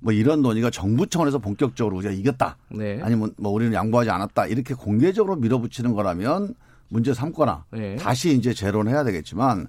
뭐 0.04 0.12
이런 0.12 0.42
논의가 0.42 0.70
정부 0.70 1.08
차원에서 1.08 1.40
본격적으로 1.40 1.96
우리가 1.98 2.12
이겼다. 2.12 2.58
네. 2.70 3.00
아니면 3.02 3.34
뭐 3.38 3.54
우리는 3.54 3.74
양보하지 3.74 4.10
않았다. 4.10 4.48
이렇게 4.48 4.74
공개적으로 4.74 5.38
밀어붙이는 5.38 5.94
거라면 5.94 6.56
문제 6.90 7.14
삼거나 7.14 7.64
네. 7.72 7.96
다시 7.96 8.36
이제 8.36 8.54
재론해야 8.54 9.06
되겠지만 9.06 9.68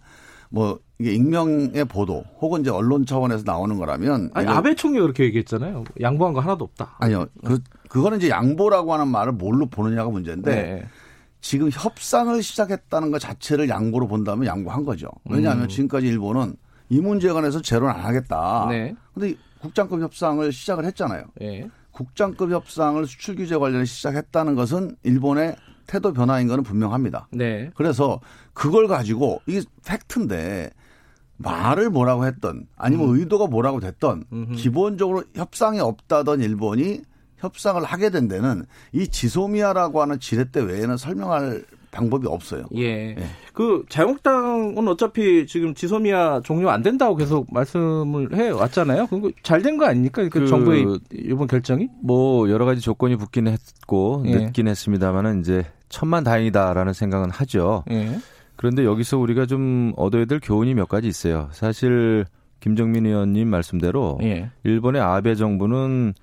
뭐 0.50 0.80
이게 0.98 1.12
익명의 1.14 1.84
보도 1.84 2.24
혹은 2.40 2.62
이제 2.62 2.70
언론 2.70 3.06
차원에서 3.06 3.44
나오는 3.46 3.78
거라면 3.78 4.30
아니 4.34 4.48
아베 4.48 4.74
총리가 4.74 5.02
그렇게 5.02 5.24
얘기했잖아요. 5.24 5.84
양보한 6.00 6.34
거 6.34 6.40
하나도 6.40 6.64
없다. 6.64 6.96
아니요. 6.98 7.26
그 7.44 7.60
그거는 7.88 8.18
이제 8.18 8.28
양보라고 8.28 8.92
하는 8.92 9.06
말을 9.08 9.32
뭘로 9.34 9.66
보느냐가 9.66 10.10
문제인데 10.10 10.50
네. 10.50 10.84
지금 11.40 11.70
협상을 11.72 12.42
시작했다는 12.42 13.12
것 13.12 13.20
자체를 13.20 13.68
양보로 13.68 14.08
본다면 14.08 14.46
양보한 14.46 14.84
거죠. 14.84 15.08
왜냐하면 15.30 15.68
지금까지 15.68 16.08
일본은 16.08 16.56
이 16.88 17.00
문제에 17.00 17.32
관해서 17.32 17.62
재론 17.62 17.90
안 17.90 18.00
하겠다. 18.00 18.64
음. 18.64 18.70
네. 18.70 18.94
근데 19.14 19.34
국장급 19.64 20.02
협상을 20.02 20.52
시작을 20.52 20.84
했잖아요. 20.84 21.24
예. 21.40 21.70
국장급 21.90 22.50
협상을 22.50 23.06
수출 23.06 23.36
규제 23.36 23.56
관련해 23.56 23.86
시작했다는 23.86 24.56
것은 24.56 24.96
일본의 25.04 25.56
태도 25.86 26.12
변화인 26.12 26.48
거는 26.48 26.64
분명합니다. 26.64 27.28
네. 27.30 27.70
그래서 27.74 28.20
그걸 28.52 28.88
가지고 28.88 29.40
이게 29.46 29.62
팩트인데 29.86 30.70
말을 31.38 31.88
뭐라고 31.88 32.26
했던 32.26 32.66
아니면 32.76 33.08
의도가 33.16 33.46
뭐라고 33.46 33.80
됐던 33.80 34.52
기본적으로 34.54 35.24
협상이 35.34 35.80
없다던 35.80 36.40
일본이 36.42 37.00
협상을 37.38 37.82
하게 37.82 38.10
된 38.10 38.28
데는 38.28 38.66
이 38.92 39.08
지소미아라고 39.08 40.02
하는 40.02 40.20
지렛대 40.20 40.60
외에는 40.60 40.96
설명할 40.96 41.64
방법이 41.94 42.26
없어요. 42.26 42.64
예. 42.76 43.16
그 43.52 43.84
자유한국당은 43.88 44.86
어차피 44.88 45.46
지금 45.46 45.74
지소미아 45.74 46.40
종료 46.44 46.68
안 46.70 46.82
된다고 46.82 47.14
계속 47.16 47.46
말씀을 47.52 48.34
해 48.34 48.50
왔잖아요. 48.50 49.06
그거 49.06 49.30
잘된 49.42 49.78
거 49.78 49.86
아닙니까? 49.86 50.22
그, 50.24 50.28
그- 50.40 50.46
정부의 50.48 50.98
이번 51.12 51.46
결정이? 51.46 51.88
뭐 52.02 52.50
여러 52.50 52.64
가지 52.64 52.80
조건이 52.80 53.16
붙긴 53.16 53.46
했고 53.46 54.22
예. 54.26 54.34
늦긴 54.36 54.68
했습니다만은 54.68 55.40
이제 55.40 55.64
천만 55.88 56.24
다행이다라는 56.24 56.92
생각은 56.92 57.30
하죠. 57.30 57.84
예. 57.90 58.18
그런데 58.56 58.84
여기서 58.84 59.18
우리가 59.18 59.46
좀 59.46 59.92
얻어야 59.96 60.24
될 60.24 60.40
교훈이 60.42 60.74
몇 60.74 60.88
가지 60.88 61.06
있어요. 61.08 61.48
사실 61.52 62.24
김정민 62.60 63.06
의원님 63.06 63.48
말씀대로 63.48 64.18
예. 64.22 64.50
일본의 64.64 65.00
아베 65.00 65.34
정부는 65.34 66.14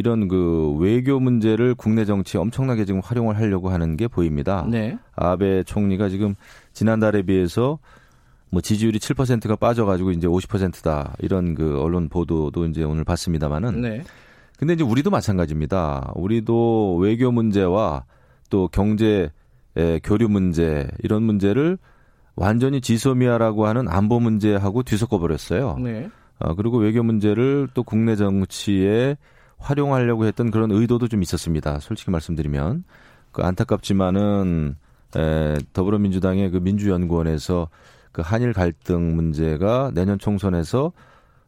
이런 0.00 0.28
그 0.28 0.74
외교 0.78 1.20
문제를 1.20 1.74
국내 1.74 2.06
정치에 2.06 2.40
엄청나게 2.40 2.86
지금 2.86 3.00
활용을 3.04 3.36
하려고 3.36 3.68
하는 3.68 3.98
게 3.98 4.08
보입니다. 4.08 4.66
네. 4.66 4.98
아베 5.14 5.62
총리가 5.62 6.08
지금 6.08 6.34
지난달에 6.72 7.20
비해서 7.20 7.78
뭐 8.50 8.62
지지율이 8.62 8.98
7%가 8.98 9.56
빠져가지고 9.56 10.12
이제 10.12 10.26
50%다 10.26 11.14
이런 11.18 11.54
그 11.54 11.78
언론 11.78 12.08
보도도 12.08 12.64
이제 12.64 12.82
오늘 12.82 13.04
봤습니다만은 13.04 13.82
네. 13.82 14.02
근데 14.56 14.72
이제 14.72 14.82
우리도 14.84 15.10
마찬가지입니다. 15.10 16.12
우리도 16.14 16.96
외교 16.96 17.30
문제와 17.30 18.04
또 18.48 18.68
경제 18.68 19.30
의 19.76 20.00
교류 20.02 20.28
문제 20.28 20.88
이런 21.02 21.22
문제를 21.22 21.78
완전히 22.34 22.80
지소미아라고 22.80 23.66
하는 23.66 23.86
안보 23.86 24.18
문제하고 24.18 24.82
뒤섞어 24.82 25.18
버렸어요. 25.18 25.76
네. 25.78 26.08
아, 26.38 26.54
그리고 26.54 26.78
외교 26.78 27.02
문제를 27.02 27.68
또 27.74 27.84
국내 27.84 28.16
정치에 28.16 29.16
활용하려고 29.60 30.24
했던 30.26 30.50
그런 30.50 30.70
의도도 30.72 31.08
좀 31.08 31.22
있었습니다. 31.22 31.78
솔직히 31.80 32.10
말씀드리면 32.10 32.84
그 33.32 33.42
안타깝지만은 33.42 34.76
에, 35.16 35.56
더불어민주당의 35.72 36.50
그 36.50 36.56
민주연구원에서 36.58 37.68
그 38.12 38.22
한일 38.24 38.52
갈등 38.52 39.14
문제가 39.14 39.92
내년 39.94 40.18
총선에서 40.18 40.92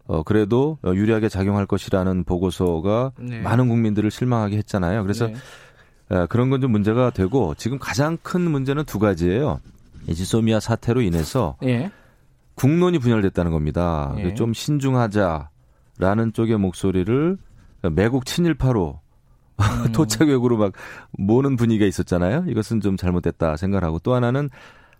어 0.07 0.23
그래도 0.25 0.79
어, 0.83 0.93
유리하게 0.95 1.29
작용할 1.29 1.67
것이라는 1.67 2.25
보고서가 2.25 3.13
네. 3.19 3.41
많은 3.41 3.69
국민들을 3.69 4.11
실망하게 4.11 4.57
했잖아요. 4.59 5.03
그래서 5.03 5.29
네. 5.29 5.35
에, 6.11 6.27
그런 6.27 6.51
건 6.51 6.61
좀 6.61 6.71
문제가 6.73 7.11
되고 7.11 7.55
지금 7.57 7.79
가장 7.79 8.19
큰 8.23 8.43
문제는 8.43 8.85
두 8.85 8.99
가지예요. 8.99 9.61
이 10.09 10.15
지소미아 10.15 10.59
사태로 10.61 11.01
인해서 11.01 11.57
예. 11.63 11.91
국론이 12.55 12.99
분열됐다는 12.99 13.53
겁니다. 13.53 14.15
예. 14.19 14.35
좀 14.35 14.53
신중하자라는 14.53 16.33
쪽의 16.35 16.59
목소리를 16.59 17.39
매국 17.91 18.27
친일파로 18.27 19.01
음. 19.61 19.93
토착외국으로 19.93 20.57
막 20.57 20.73
모는 21.13 21.57
분위기가 21.57 21.87
있었잖아요. 21.87 22.45
이것은 22.49 22.81
좀 22.81 22.97
잘못됐다 22.97 23.57
생각하고 23.57 23.99
또 24.01 24.15
하나는 24.15 24.49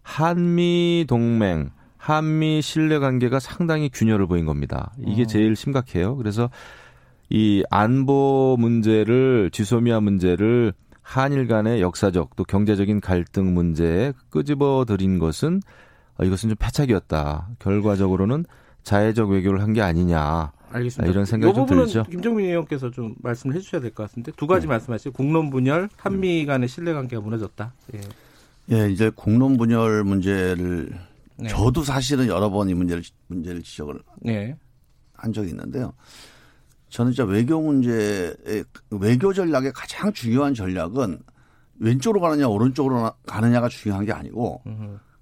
한미 0.03 1.05
동맹, 1.09 1.71
한미 1.97 2.61
신뢰 2.63 2.99
관계가 2.99 3.39
상당히 3.41 3.89
균열을 3.89 4.27
보인 4.27 4.45
겁니다. 4.47 4.93
음. 4.99 5.05
이게 5.07 5.27
제일 5.27 5.57
심각해요. 5.57 6.17
그래서 6.17 6.51
이 7.31 7.63
안보 7.71 8.57
문제를 8.59 9.51
지소미아 9.53 10.01
문제를 10.01 10.75
한일 11.01 11.49
간의 11.49 11.81
역사적 11.81 12.37
또 12.37 12.45
경제적인 12.45 13.01
갈등 13.01 13.55
문제에 13.55 14.13
끄집어 14.31 14.85
들인 14.87 15.19
것은 15.19 15.61
어, 16.19 16.25
이것은 16.25 16.51
좀 16.51 16.57
패착이었다. 16.59 17.49
결과적으로는 17.59 18.45
자해적 18.83 19.31
외교를 19.31 19.63
한 19.63 19.73
게 19.73 19.81
아니냐. 19.83 20.53
알겠습니다. 20.73 21.11
이런 21.11 21.25
생각이 21.25 21.53
이좀 21.53 21.67
들죠. 21.67 22.03
김정민 22.05 22.47
의원께서 22.47 22.91
좀 22.91 23.15
말씀을 23.23 23.57
해주셔야 23.57 23.81
될 23.81 23.93
것 23.93 24.05
같은데 24.09 24.33
두 24.37 24.47
가지 24.47 24.67
말씀하시죠. 24.67 25.13
국론 25.13 25.51
분열, 25.51 25.89
한미 25.97 26.47
간의 26.47 26.69
신뢰관계가 26.69 27.21
무너졌다. 27.23 27.73
예. 27.95 28.01
예, 28.71 28.91
이제 28.91 29.11
국론 29.15 29.57
분열 29.57 30.05
문제를 30.05 30.91
네. 31.37 31.49
저도 31.49 31.83
사실은 31.83 32.27
여러 32.29 32.49
번 32.51 32.69
이 32.69 32.75
문제를 32.75 33.03
문제를 33.27 33.63
지적을 33.63 33.99
예. 34.29 34.57
한 35.15 35.33
적이 35.33 35.51
있는데요. 35.51 35.93
저는 36.89 37.13
진짜 37.13 37.25
외교 37.31 37.61
문제의 37.61 38.65
외교 38.91 39.33
전략의 39.33 39.73
가장 39.73 40.13
중요한 40.13 40.55
전략은 40.55 41.21
왼쪽으로 41.81 42.21
가느냐 42.21 42.47
오른쪽으로 42.49 43.11
가느냐가 43.27 43.69
중요한 43.69 44.05
게 44.05 44.13
아니고 44.13 44.63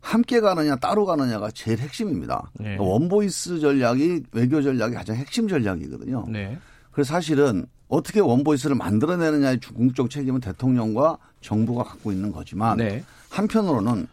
함께 0.01 0.41
가느냐 0.41 0.77
따로 0.77 1.05
가느냐가 1.05 1.51
제일 1.51 1.79
핵심입니다. 1.79 2.51
네. 2.59 2.77
one 2.79 3.10
voice 3.10 3.61
전략이 3.61 4.25
외교 4.33 4.63
전략의 4.63 4.95
가장 4.95 5.17
핵심 5.17 5.47
전략이거든요. 5.47 6.27
네. 6.29 6.59
그래서 6.91 7.13
사실은 7.15 7.67
어떻게 7.89 8.21
one 8.21 8.35
voice를 8.35 8.77
만들어내느냐의 8.77 9.61
궁극적 9.61 10.11
책임은 10.11 10.41
대통령과 10.41 11.19
정부가 11.41 11.85
갖고 11.85 12.13
있는 12.13 12.33
거지만 12.33 12.79
네. 12.79 13.05
한편으로는 13.31 14.07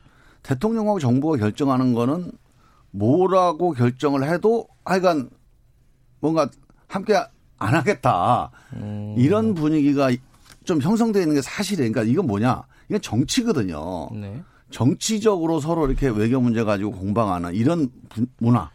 대통령하고 0.43 0.99
정부가 0.99 1.37
결정하는 1.37 1.93
거는 1.93 2.31
뭐라고 2.91 3.71
결정을 3.71 4.29
해도 4.29 4.67
하여간 4.85 5.29
뭔가 6.19 6.49
함께 6.87 7.15
안 7.59 7.75
하겠다. 7.75 8.51
음. 8.73 9.15
이런 9.17 9.53
분위기가 9.53 10.09
좀 10.63 10.81
형성되어 10.81 11.21
있는 11.21 11.35
게 11.35 11.41
사실이에요. 11.41 11.91
그러니까 11.91 12.11
이건 12.11 12.27
뭐냐? 12.27 12.63
이건 12.89 13.01
정치거든요. 13.01 14.09
네. 14.69 14.71
정치적으로 14.71 15.59
서로 15.59 15.87
이렇게 15.87 16.07
외교 16.09 16.39
문제 16.41 16.63
가지고 16.63 16.91
공방하는 16.91 17.53
이런 17.55 17.89
분- 18.09 18.27
문화 18.37 18.69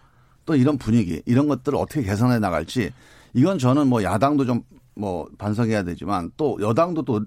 또 0.46 0.56
이런 0.56 0.76
분위기 0.78 1.22
이런 1.26 1.48
것들을 1.48 1.78
어떻게 1.78 2.02
개선해 2.02 2.38
나갈지 2.38 2.90
이건 3.34 3.58
저는 3.58 3.88
뭐 3.88 4.02
야당도 4.02 4.44
좀 4.46 4.62
뭐 4.94 5.26
반성해야 5.38 5.84
되지만 5.84 6.30
또 6.36 6.58
여당도 6.60 7.00
또 7.06 7.24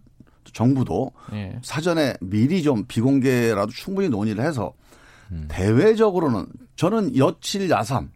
정부도 0.53 1.11
예. 1.33 1.57
사전에 1.63 2.13
미리 2.21 2.61
좀 2.61 2.85
비공개라도 2.87 3.71
충분히 3.71 4.07
논의를 4.07 4.45
해서 4.45 4.71
대외적으로는 5.47 6.45
저는 6.75 7.17
여칠 7.17 7.69
야삼 7.69 8.09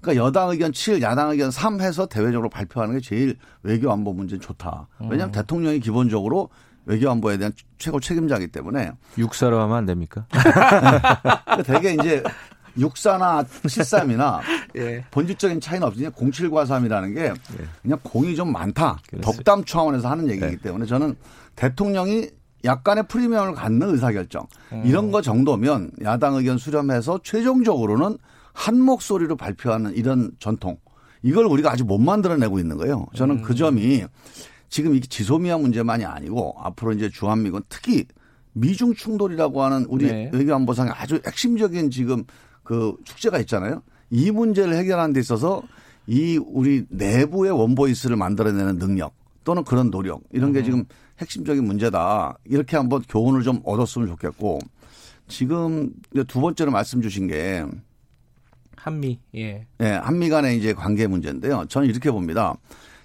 그러니까 0.00 0.24
여당 0.24 0.50
의견 0.50 0.72
7, 0.72 1.00
야당 1.02 1.30
의견 1.30 1.50
3 1.50 1.80
해서 1.80 2.06
대외적으로 2.06 2.48
발표하는 2.48 2.94
게 2.94 3.00
제일 3.00 3.36
외교 3.62 3.90
안보 3.92 4.12
문제는 4.12 4.40
좋다. 4.40 4.88
왜냐하면 5.00 5.28
음. 5.28 5.32
대통령이 5.32 5.78
기본적으로 5.80 6.48
외교 6.86 7.10
안보에 7.10 7.38
대한 7.38 7.52
최고 7.78 8.00
책임자이기 8.00 8.48
때문에 8.48 8.92
육사로 9.18 9.60
하면 9.60 9.76
안 9.76 9.86
됩니까? 9.86 10.26
되게 11.64 11.94
이제 11.94 12.22
육사나 12.78 13.44
73이나 13.44 14.40
예. 14.76 15.04
본질적인 15.10 15.60
차이는 15.60 15.86
없으니 15.86 16.08
07과 16.08 16.66
3이라는 16.66 17.14
게 17.14 17.32
그냥 17.82 17.98
공이 18.02 18.34
좀 18.34 18.52
많다. 18.52 18.98
그렇습니다. 19.08 19.20
덕담 19.20 19.64
차원에서 19.64 20.08
하는 20.08 20.28
얘기이기 20.28 20.56
네. 20.56 20.62
때문에 20.62 20.86
저는 20.86 21.14
대통령이 21.56 22.30
약간의 22.64 23.04
프리미엄을 23.08 23.54
갖는 23.54 23.90
의사결정 23.90 24.46
음. 24.72 24.82
이런 24.84 25.10
거 25.10 25.20
정도면 25.20 25.90
야당 26.02 26.34
의견 26.36 26.58
수렴해서 26.58 27.20
최종적으로는 27.22 28.18
한 28.52 28.80
목소리로 28.80 29.36
발표하는 29.36 29.94
이런 29.94 30.30
전통 30.38 30.76
이걸 31.22 31.46
우리가 31.46 31.72
아직 31.72 31.84
못 31.84 31.98
만들어내고 31.98 32.58
있는 32.58 32.76
거예요. 32.76 33.06
저는 33.14 33.36
그 33.36 33.40
음. 33.40 33.44
그 33.48 33.54
점이 33.54 34.04
지금 34.72 34.94
이게 34.94 35.06
지소미아 35.06 35.58
문제만이 35.58 36.06
아니고 36.06 36.54
앞으로 36.56 36.92
이제 36.92 37.10
주한미군 37.10 37.64
특히 37.68 38.06
미중 38.54 38.94
충돌이라고 38.94 39.62
하는 39.62 39.84
우리 39.84 40.06
네. 40.06 40.30
외교안보상의 40.32 40.94
아주 40.96 41.20
핵심적인 41.26 41.90
지금 41.90 42.24
그 42.62 42.96
축제가 43.04 43.38
있잖아요. 43.40 43.82
이 44.08 44.30
문제를 44.30 44.74
해결하는 44.74 45.12
데 45.12 45.20
있어서 45.20 45.62
이 46.06 46.38
우리 46.42 46.86
내부의 46.88 47.52
원보이스를 47.52 48.16
만들어내는 48.16 48.78
능력 48.78 49.12
또는 49.44 49.62
그런 49.62 49.90
노력 49.90 50.22
이런 50.32 50.54
게 50.54 50.60
음. 50.60 50.64
지금 50.64 50.84
핵심적인 51.18 51.62
문제다. 51.66 52.38
이렇게 52.46 52.78
한번 52.78 53.02
교훈을 53.02 53.42
좀 53.42 53.60
얻었으면 53.64 54.08
좋겠고 54.08 54.58
지금 55.28 55.92
두 56.28 56.40
번째로 56.40 56.70
말씀 56.70 57.02
주신 57.02 57.26
게 57.26 57.62
한미 58.74 59.20
예. 59.34 59.66
네, 59.76 59.90
한미 59.90 60.30
간의 60.30 60.56
이제 60.56 60.72
관계 60.72 61.06
문제인데요. 61.06 61.66
저는 61.68 61.88
이렇게 61.90 62.10
봅니다. 62.10 62.56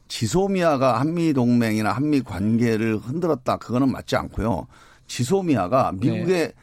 지소미아가 0.07 0.99
한미 0.99 1.33
동맹이나 1.33 1.91
한미 1.91 2.21
관계를 2.21 2.97
흔들었다. 2.97 3.57
그거는 3.57 3.91
맞지 3.91 4.15
않고요. 4.15 4.67
지소미아가 5.07 5.93
미국의 5.93 6.25
네. 6.25 6.53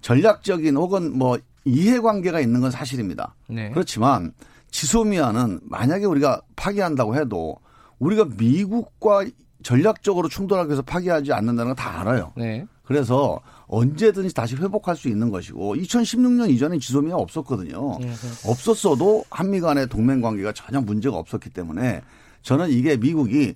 전략적인 0.00 0.76
혹은 0.76 1.16
뭐 1.16 1.38
이해관계가 1.64 2.40
있는 2.40 2.60
건 2.60 2.70
사실입니다. 2.70 3.34
네. 3.48 3.70
그렇지만 3.70 4.32
지소미아는 4.70 5.60
만약에 5.64 6.04
우리가 6.06 6.40
파기한다고 6.56 7.16
해도 7.16 7.56
우리가 7.98 8.26
미국과 8.38 9.26
전략적으로 9.62 10.28
충돌하기 10.28 10.68
위해서 10.68 10.82
파기하지 10.82 11.32
않는다는 11.32 11.74
건 11.74 11.76
다 11.76 12.00
알아요. 12.00 12.32
네. 12.36 12.66
그래서 12.82 13.40
언제든지 13.66 14.34
다시 14.34 14.56
회복할 14.56 14.96
수 14.96 15.08
있는 15.08 15.30
것이고 15.30 15.76
2016년 15.76 16.50
이전에 16.50 16.78
지소미아 16.78 17.14
없었거든요. 17.16 17.98
네. 18.00 18.10
없었어도 18.46 19.24
한미 19.30 19.60
간의 19.60 19.86
동맹 19.88 20.20
관계가 20.22 20.52
전혀 20.52 20.80
문제가 20.80 21.16
없었기 21.18 21.50
때문에 21.50 22.00
저는 22.42 22.70
이게 22.70 22.96
미국이 22.96 23.54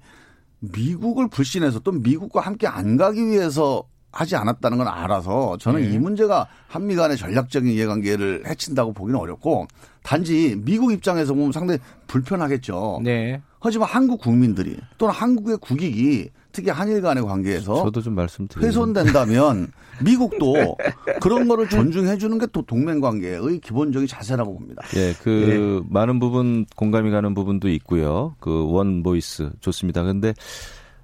미국을 0.61 1.29
불신해서 1.29 1.81
또 1.81 1.93
미국과 1.93 2.41
함께 2.41 2.67
안 2.67 2.97
가기 2.97 3.27
위해서 3.27 3.85
하지 4.13 4.37
않았다는 4.37 4.79
건 4.79 4.87
알아서 4.89 5.57
저는 5.59 5.83
네. 5.83 5.91
이 5.91 5.99
문제가 5.99 6.47
한미 6.69 6.95
간의 6.95 7.17
전략적인 7.17 7.73
이해관계를 7.73 8.45
해친다고 8.47 8.93
보기는 8.93 9.19
어렵고 9.19 9.67
단지 10.03 10.57
미국 10.65 10.93
입장에서 10.93 11.35
보면 11.35 11.53
상당히 11.53 11.81
불편하겠죠. 12.07 13.01
네. 13.03 13.43
하지만 13.59 13.89
한국 13.89 14.21
국민들이 14.21 14.79
또는 14.99 15.13
한국의 15.15 15.57
국익이 15.57 16.31
특히 16.55 16.71
한일 16.71 17.03
간의 17.03 17.23
관계에서 17.25 17.75
저도 17.85 18.01
좀 18.01 18.15
말씀드리면 18.15 18.67
훼손된다면 18.69 19.69
미국도 20.03 20.77
그런 21.21 21.47
거를 21.49 21.69
존중해 21.69 22.17
주는 22.17 22.39
게 22.39 22.47
또 22.53 22.63
동맹 22.63 23.01
관계의 23.01 23.59
기본적인 23.61 24.07
자세라고 24.07 24.55
봅니다. 24.55 24.83
예, 24.97 25.13
그 25.23 25.83
예. 25.83 25.89
많은 25.93 26.21
부분 26.21 26.65
공감이 26.77 27.11
가는 27.11 27.35
부분도 27.35 27.69
있고요. 27.71 28.37
그 28.41 28.65
one 28.67 29.03
voice 29.03 29.51
좋습니다. 29.61 30.03
근데 30.05 30.33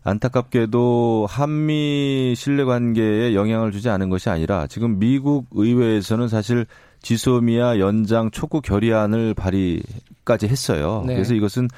안타깝게도 0.05 1.27
한미 1.29 2.35
신뢰 2.37 2.65
관계에 2.65 3.35
영향을 3.35 3.71
주지 3.73 3.89
않은 3.91 4.09
것이 4.09 4.31
아니라 4.31 4.67
지금 4.67 4.99
미국 4.99 5.47
의회에서는 5.53 6.29
사실 6.29 6.67
지소미아 7.03 7.79
연장 7.79 8.31
촉구 8.31 8.61
결의안을 8.63 9.35
발의까지 9.35 10.47
했어요. 10.49 11.05
네. 11.07 11.15
그래서 11.15 11.35
이것은 11.35 11.69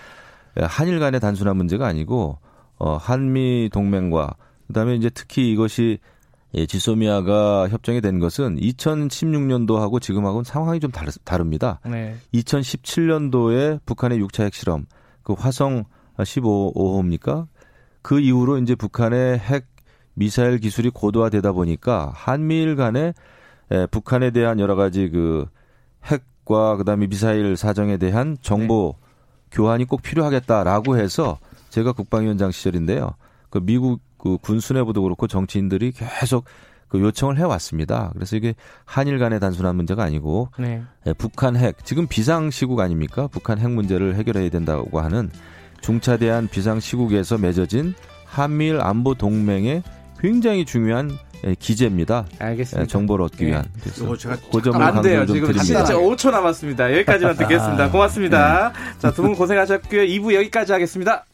한일 0.56 0.98
간의 1.00 1.20
단순한 1.20 1.56
문제가 1.56 1.86
아니고 1.86 2.38
어 2.82 2.96
한미 2.96 3.70
동맹과 3.72 4.34
그다음에 4.66 4.96
이제 4.96 5.08
특히 5.08 5.52
이것이 5.52 5.98
예, 6.54 6.66
지소미아가 6.66 7.68
협정이 7.68 8.00
된 8.00 8.18
것은 8.18 8.56
2016년도하고 8.56 10.02
지금하고는 10.02 10.42
상황이 10.42 10.80
좀 10.80 10.90
다르, 10.90 11.12
다릅니다. 11.24 11.78
네. 11.86 12.16
2017년도에 12.34 13.78
북한의 13.86 14.20
6차 14.20 14.42
핵실험, 14.44 14.86
그 15.22 15.32
화성 15.32 15.84
15호입니까? 16.18 17.46
그 18.02 18.18
이후로 18.18 18.58
이제 18.58 18.74
북한의 18.74 19.38
핵 19.38 19.66
미사일 20.14 20.58
기술이 20.58 20.90
고도화되다 20.90 21.52
보니까 21.52 22.10
한미일 22.14 22.74
간에 22.74 23.14
에, 23.70 23.86
북한에 23.86 24.30
대한 24.32 24.58
여러 24.58 24.74
가지 24.74 25.08
그 25.08 25.46
핵과 26.04 26.76
그다음에 26.78 27.06
미사일 27.06 27.56
사정에 27.56 27.96
대한 27.96 28.36
정보 28.42 28.96
네. 28.98 29.06
교환이 29.52 29.84
꼭 29.84 30.02
필요하겠다라고 30.02 30.98
해서 30.98 31.38
제가 31.72 31.92
국방위원장 31.92 32.50
시절인데요. 32.50 33.14
그 33.50 33.58
미국 33.62 34.00
그 34.18 34.36
군수뇌부도 34.38 35.02
그렇고 35.02 35.26
정치인들이 35.26 35.92
계속 35.92 36.44
그 36.88 37.00
요청을 37.00 37.38
해왔습니다. 37.38 38.10
그래서 38.14 38.36
이게 38.36 38.54
한일 38.84 39.18
간의 39.18 39.40
단순한 39.40 39.74
문제가 39.76 40.04
아니고 40.04 40.50
네. 40.58 40.82
예, 41.06 41.14
북한 41.14 41.56
핵 41.56 41.82
지금 41.84 42.06
비상 42.06 42.50
시국 42.50 42.80
아닙니까? 42.80 43.26
북한 43.26 43.58
핵 43.58 43.70
문제를 43.70 44.16
해결해야 44.16 44.50
된다고 44.50 45.00
하는 45.00 45.30
중차대한 45.80 46.48
비상 46.48 46.78
시국에서 46.78 47.38
맺어진 47.38 47.94
한미일 48.26 48.80
안보 48.82 49.14
동맹의 49.14 49.82
굉장히 50.20 50.66
중요한 50.66 51.10
예, 51.44 51.54
기재입니다. 51.58 52.26
알겠습니다. 52.38 52.82
예, 52.82 52.86
정보를 52.86 53.24
얻기 53.24 53.44
네. 53.44 53.50
위한. 53.50 53.64
그래서 53.80 54.16
제가 54.16 54.36
고점을 54.50 54.80
안 54.80 55.00
돼요. 55.00 55.24
지금 55.26 55.52
진짜 55.54 55.84
5초 55.84 56.30
남았습니다. 56.30 56.92
여기까지만 56.92 57.34
듣겠습니다. 57.36 57.90
고맙습니다. 57.90 58.72
네. 58.72 58.98
자, 58.98 59.10
두 59.10 59.22
분 59.22 59.34
고생하셨고요. 59.34 60.02
2부 60.02 60.34
여기까지 60.34 60.72
하겠습니다. 60.72 61.24